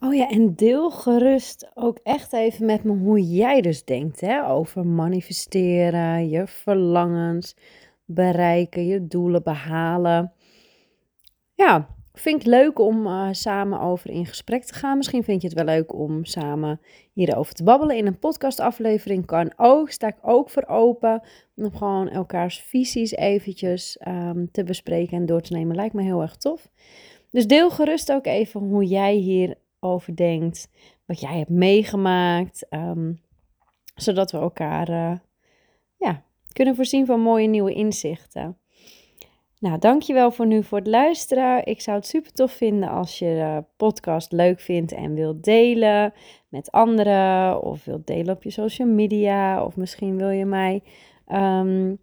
Oh 0.00 0.14
ja, 0.14 0.28
en 0.28 0.54
deel 0.54 0.90
gerust 0.90 1.70
ook 1.74 1.98
echt 2.02 2.32
even 2.32 2.66
met 2.66 2.84
me 2.84 2.92
hoe 2.92 3.20
jij 3.20 3.60
dus 3.60 3.84
denkt 3.84 4.20
hè, 4.20 4.48
over 4.48 4.86
manifesteren, 4.86 6.28
je 6.28 6.46
verlangens, 6.46 7.56
bereiken, 8.04 8.86
je 8.86 9.06
doelen 9.06 9.42
behalen. 9.42 10.32
Ja, 11.54 11.88
vind 12.18 12.40
ik 12.40 12.46
leuk 12.46 12.78
om 12.78 13.06
uh, 13.06 13.28
samen 13.30 13.80
over 13.80 14.10
in 14.10 14.26
gesprek 14.26 14.64
te 14.64 14.74
gaan. 14.74 14.96
Misschien 14.96 15.24
vind 15.24 15.42
je 15.42 15.48
het 15.48 15.56
wel 15.56 15.64
leuk 15.64 15.94
om 15.94 16.24
samen 16.24 16.80
hierover 17.12 17.54
te 17.54 17.64
babbelen 17.64 17.96
in 17.96 18.06
een 18.06 18.18
podcastaflevering. 18.18 19.26
Kan 19.26 19.52
ook, 19.56 19.90
sta 19.90 20.06
ik 20.06 20.16
ook 20.22 20.50
voor 20.50 20.66
open 20.66 21.22
om 21.54 21.76
gewoon 21.76 22.08
elkaars 22.08 22.60
visies 22.60 23.12
eventjes 23.12 23.98
um, 24.08 24.50
te 24.50 24.64
bespreken 24.64 25.16
en 25.16 25.26
door 25.26 25.40
te 25.40 25.52
nemen. 25.52 25.76
Lijkt 25.76 25.94
me 25.94 26.02
heel 26.02 26.22
erg 26.22 26.36
tof. 26.36 26.68
Dus 27.30 27.46
deel 27.46 27.70
gerust 27.70 28.12
ook 28.12 28.26
even 28.26 28.60
hoe 28.60 28.84
jij 28.84 29.14
hierover 29.14 30.16
denkt, 30.16 30.68
wat 31.04 31.20
jij 31.20 31.38
hebt 31.38 31.50
meegemaakt, 31.50 32.66
um, 32.70 33.20
zodat 33.94 34.30
we 34.30 34.38
elkaar 34.38 34.88
uh, 34.88 35.18
ja, 35.96 36.22
kunnen 36.52 36.74
voorzien 36.74 37.06
van 37.06 37.20
mooie 37.20 37.48
nieuwe 37.48 37.72
inzichten. 37.72 38.58
Nou, 39.58 39.78
dankjewel 39.78 40.30
voor 40.30 40.46
nu 40.46 40.64
voor 40.64 40.78
het 40.78 40.86
luisteren. 40.86 41.66
Ik 41.66 41.80
zou 41.80 41.96
het 41.96 42.06
super 42.06 42.32
tof 42.32 42.52
vinden 42.52 42.88
als 42.88 43.18
je 43.18 43.24
de 43.24 43.64
podcast 43.76 44.32
leuk 44.32 44.60
vindt 44.60 44.92
en 44.92 45.14
wilt 45.14 45.44
delen 45.44 46.12
met 46.48 46.70
anderen. 46.70 47.62
Of 47.62 47.84
wilt 47.84 48.06
delen 48.06 48.34
op 48.34 48.42
je 48.42 48.50
social 48.50 48.88
media. 48.88 49.64
Of 49.64 49.76
misschien 49.76 50.16
wil 50.16 50.30
je 50.30 50.44
mij 50.44 50.82
um, 51.28 51.98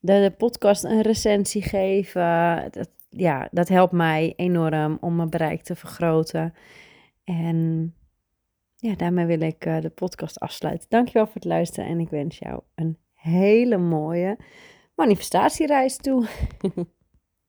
de, 0.00 0.20
de, 0.20 0.34
podcast 0.38 0.84
een 0.84 1.00
recensie 1.00 1.62
geven. 1.62 2.68
Dat, 2.70 2.90
ja, 3.08 3.48
dat 3.50 3.68
helpt 3.68 3.92
mij 3.92 4.32
enorm 4.36 4.98
om 5.00 5.16
mijn 5.16 5.30
bereik 5.30 5.62
te 5.62 5.74
vergroten. 5.74 6.54
En 7.24 7.94
ja, 8.76 8.94
daarmee 8.94 9.26
wil 9.26 9.40
ik 9.40 9.66
uh, 9.66 9.80
de 9.80 9.90
podcast 9.90 10.40
afsluiten. 10.40 10.86
Dankjewel 10.88 11.24
voor 11.24 11.34
het 11.34 11.44
luisteren 11.44 11.90
en 11.90 12.00
ik 12.00 12.08
wens 12.08 12.38
jou 12.38 12.60
een 12.74 12.98
hele 13.14 13.76
mooie 13.76 14.36
manifestatiereis 14.94 15.96
toe. 15.96 16.26